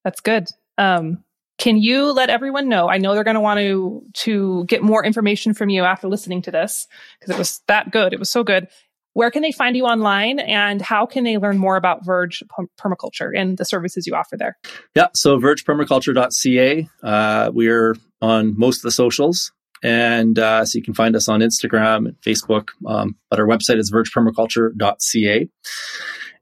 [0.05, 0.47] That's good.
[0.77, 1.23] Um,
[1.57, 2.89] can you let everyone know?
[2.89, 6.41] I know they're going to want to to get more information from you after listening
[6.43, 6.87] to this
[7.19, 8.13] because it was that good.
[8.13, 8.67] It was so good.
[9.13, 12.41] Where can they find you online and how can they learn more about Verge
[12.79, 14.57] Permaculture and the services you offer there?
[14.95, 16.89] Yeah, so vergepermaculture.ca.
[17.03, 19.51] Uh, we're on most of the socials.
[19.83, 22.69] And uh, so you can find us on Instagram and Facebook.
[22.87, 25.49] Um, but our website is vergepermaculture.ca.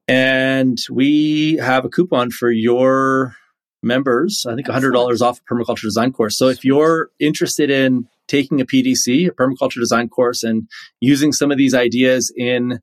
[0.07, 3.35] And we have a coupon for your
[3.83, 6.37] members, I think $100 off a permaculture design course.
[6.37, 10.67] So if you're interested in taking a PDC, a permaculture design course, and
[10.99, 12.79] using some of these ideas in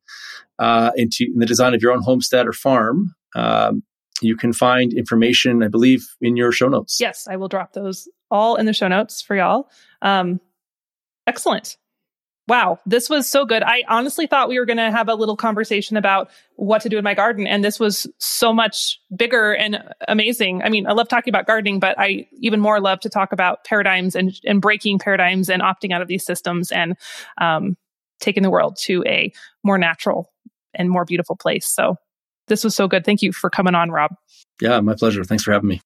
[0.59, 3.83] uh, into in the design of your own homestead or farm, um,
[4.21, 6.99] you can find information, I believe, in your show notes.
[7.01, 9.71] Yes, I will drop those all in the show notes for y'all.
[10.03, 10.41] Um,
[11.27, 11.77] excellent
[12.49, 13.63] wow, this was so good.
[13.63, 16.97] I honestly thought we were going to have a little conversation about what to do
[16.97, 17.47] in my garden.
[17.47, 20.63] And this was so much bigger and amazing.
[20.63, 23.65] I mean, I love talking about gardening, but I even more love to talk about
[23.65, 26.97] paradigms and, and breaking paradigms and opting out of these systems and
[27.39, 27.77] um,
[28.19, 29.31] taking the world to a
[29.63, 30.33] more natural
[30.73, 31.67] and more beautiful place.
[31.67, 31.97] So
[32.47, 33.05] this was so good.
[33.05, 34.15] Thank you for coming on, Rob.
[34.61, 35.23] Yeah, my pleasure.
[35.23, 35.81] Thanks for having me.